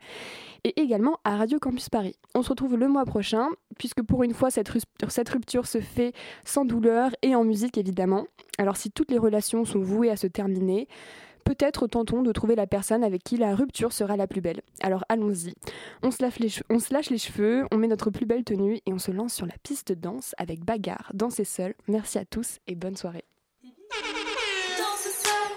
[0.64, 2.16] Et également à Radio Campus Paris.
[2.34, 3.48] On se retrouve le mois prochain,
[3.78, 6.12] puisque pour une fois, cette rupture, cette rupture se fait
[6.44, 8.26] sans douleur et en musique évidemment.
[8.58, 10.86] Alors si toutes les relations sont vouées à se terminer,
[11.44, 14.62] peut-être tentons de trouver la personne avec qui la rupture sera la plus belle.
[14.82, 15.54] Alors allons-y.
[16.02, 18.44] On se, lâche les che- on se lâche les cheveux, on met notre plus belle
[18.44, 21.74] tenue et on se lance sur la piste de danse avec bagarre, danser seul.
[21.88, 23.24] Merci à tous et bonne soirée.
[24.78, 25.52] Danser seul,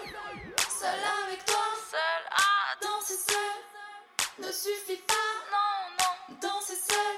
[0.70, 5.14] seul avec toi, seul à danser seul ne suffit pas,
[5.52, 6.38] non, non.
[6.42, 7.16] Danser seul,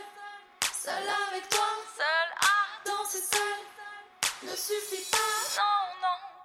[0.73, 0.93] seul
[1.29, 5.17] avec toi, seul à danser seul ne suffit pas,
[5.57, 6.36] non, non.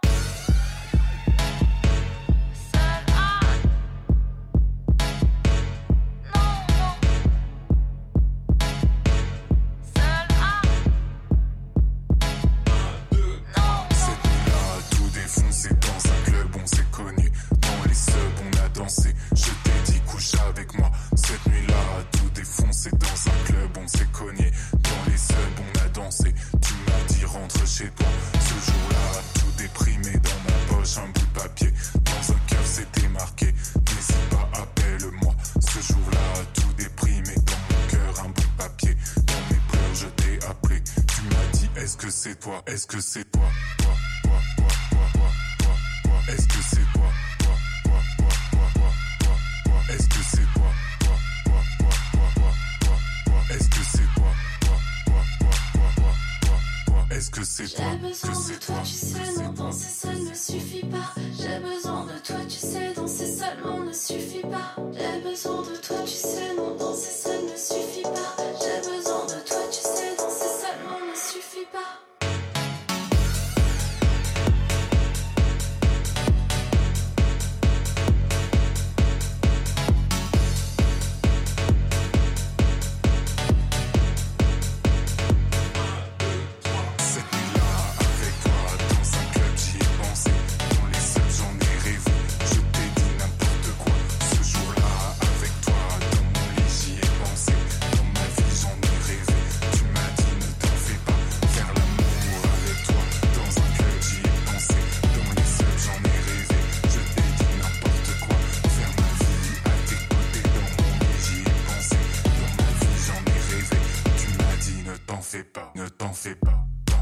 [42.92, 43.31] que c'est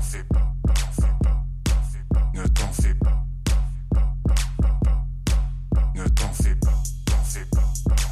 [0.01, 1.13] Ne t'en fais pas, Ne t'en fais
[2.09, 3.25] pas, t'en fais pas, t'en fais pas,
[6.17, 8.10] t'en fais pas, t'en fais pas.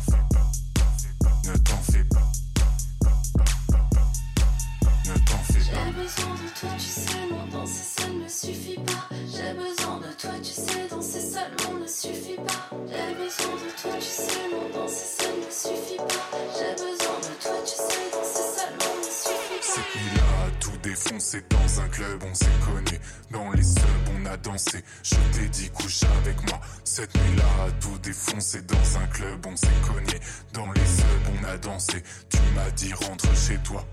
[22.22, 22.98] on s'est connu.
[23.30, 24.82] Dans les subs, on a dansé.
[25.02, 26.60] Je t'ai dit, couche avec moi.
[26.84, 28.62] Cette nuit-là, à tout défoncer.
[28.62, 30.20] Dans un club, on s'est cogné.
[30.52, 32.02] Dans les subs, on a dansé.
[32.28, 33.84] Tu m'as dit, rentre chez toi.